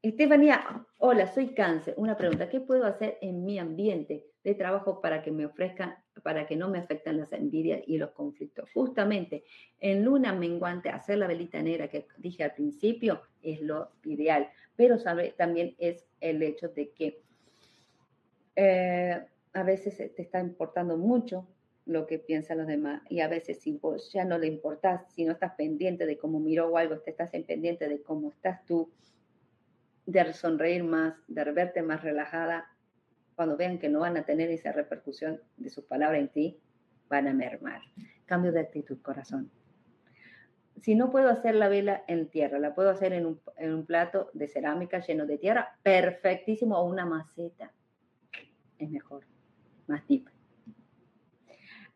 [0.00, 1.92] Estefanía, hola, soy cáncer.
[1.98, 6.46] Una pregunta, ¿qué puedo hacer en mi ambiente de trabajo para que me ofrezcan, para
[6.46, 8.70] que no me afecten las envidias y los conflictos?
[8.72, 9.44] Justamente
[9.78, 14.98] en luna menguante, hacer la velita negra que dije al principio es lo ideal, pero
[14.98, 17.21] sabe, también es el hecho de que
[18.56, 21.46] eh, a veces te está importando mucho
[21.84, 23.80] lo que piensan los demás y a veces si
[24.12, 27.34] ya no le importás, si no estás pendiente de cómo miró o algo, te estás
[27.34, 28.90] en pendiente de cómo estás tú,
[30.06, 32.68] de sonreír más, de verte más relajada,
[33.34, 36.60] cuando vean que no van a tener esa repercusión de sus palabras en ti,
[37.08, 37.80] van a mermar.
[38.26, 39.50] Cambio de actitud, corazón.
[40.80, 43.86] Si no puedo hacer la vela en tierra, la puedo hacer en un, en un
[43.86, 47.72] plato de cerámica lleno de tierra, perfectísimo, o una maceta
[48.82, 49.24] es mejor,
[49.86, 50.28] más deep.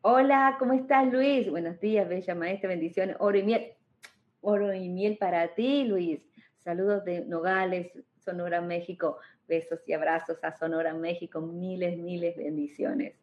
[0.02, 1.50] Hola, ¿cómo estás Luis?
[1.50, 3.72] Buenos días, bella maestra, bendiciones, oro y miel.
[4.40, 6.20] Oro y miel para ti, Luis.
[6.58, 9.18] Saludos de Nogales, Sonora, México.
[9.48, 11.40] Besos y abrazos a Sonora, México.
[11.40, 13.14] Miles, miles bendiciones.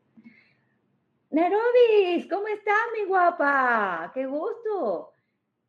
[1.30, 4.12] Nerobis, ¿cómo estás, mi guapa?
[4.14, 5.14] ¡Qué gusto!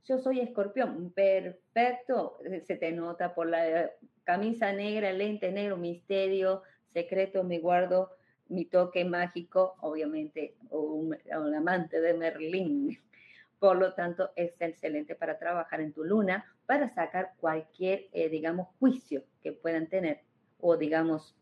[0.05, 2.39] Yo soy escorpión, perfecto.
[2.65, 3.91] Se te nota por la
[4.25, 6.63] camisa negra, lente negro, misterio,
[6.95, 8.13] secreto me guardo
[8.49, 11.17] mi toque mágico, obviamente, o un,
[11.55, 12.99] amante de Merlín.
[13.59, 18.69] Por lo tanto, es excelente para trabajar en tu luna, para sacar cualquier, eh, digamos,
[18.79, 20.21] juicio que puedan tener,
[20.61, 21.37] o digamos,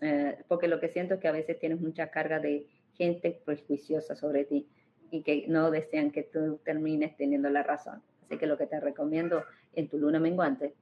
[0.00, 4.14] eh, porque lo que siento es que a veces tienes mucha carga de gente prejuiciosa
[4.14, 4.68] sobre ti
[5.10, 8.02] y que no desean que tú termines teniendo la razón.
[8.24, 9.44] Así que lo que te recomiendo
[9.74, 10.74] en tu luna menguante,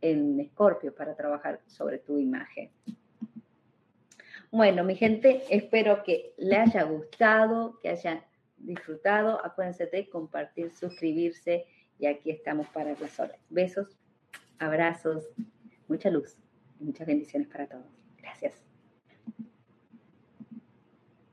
[0.00, 2.70] en Escorpio, para trabajar sobre tu imagen.
[4.54, 8.22] Bueno, mi gente, espero que le haya gustado, que hayan
[8.56, 9.44] disfrutado.
[9.44, 11.66] Acuérdense de compartir, suscribirse
[11.98, 13.40] y aquí estamos para las.
[13.48, 13.98] Besos,
[14.60, 15.28] abrazos,
[15.88, 16.36] mucha luz
[16.78, 17.84] y muchas bendiciones para todos.
[18.16, 18.73] Gracias.